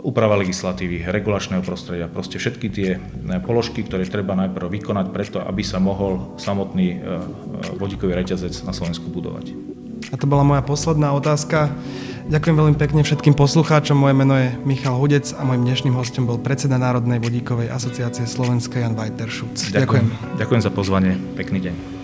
úprava 0.06 0.38
legislatívy, 0.38 1.02
regulačného 1.10 1.66
prostredia, 1.66 2.06
proste 2.06 2.38
všetky 2.38 2.66
tie 2.70 2.90
e, 2.94 2.98
položky, 3.42 3.82
ktoré 3.82 4.06
treba 4.06 4.38
najprv 4.38 4.70
vykonať 4.70 5.06
preto, 5.10 5.42
aby 5.42 5.66
sa 5.66 5.82
mohol 5.82 6.38
samotný 6.38 7.02
vodíkový 7.74 8.14
reťazec 8.14 8.62
na 8.62 8.70
Slovensku 8.70 9.10
budovať. 9.10 9.50
A 10.12 10.14
to 10.14 10.28
bola 10.28 10.46
moja 10.46 10.62
posledná 10.62 11.10
otázka. 11.16 11.72
Ďakujem 12.26 12.56
veľmi 12.58 12.76
pekne 12.78 13.00
všetkým 13.06 13.38
poslucháčom. 13.38 13.94
Moje 13.94 14.14
meno 14.18 14.34
je 14.34 14.50
Michal 14.66 14.98
Hudec 14.98 15.30
a 15.34 15.46
môjim 15.46 15.62
dnešným 15.62 15.94
hostom 15.94 16.26
bol 16.26 16.42
predseda 16.42 16.74
Národnej 16.74 17.22
vodíkovej 17.22 17.70
asociácie 17.70 18.26
Slovenska 18.26 18.82
Jan 18.82 18.98
Vajter 18.98 19.30
Šuc. 19.30 19.70
Ďakujem. 19.70 20.38
Ďakujem 20.38 20.62
za 20.62 20.70
pozvanie. 20.74 21.14
Pekný 21.38 21.70
deň. 21.70 21.95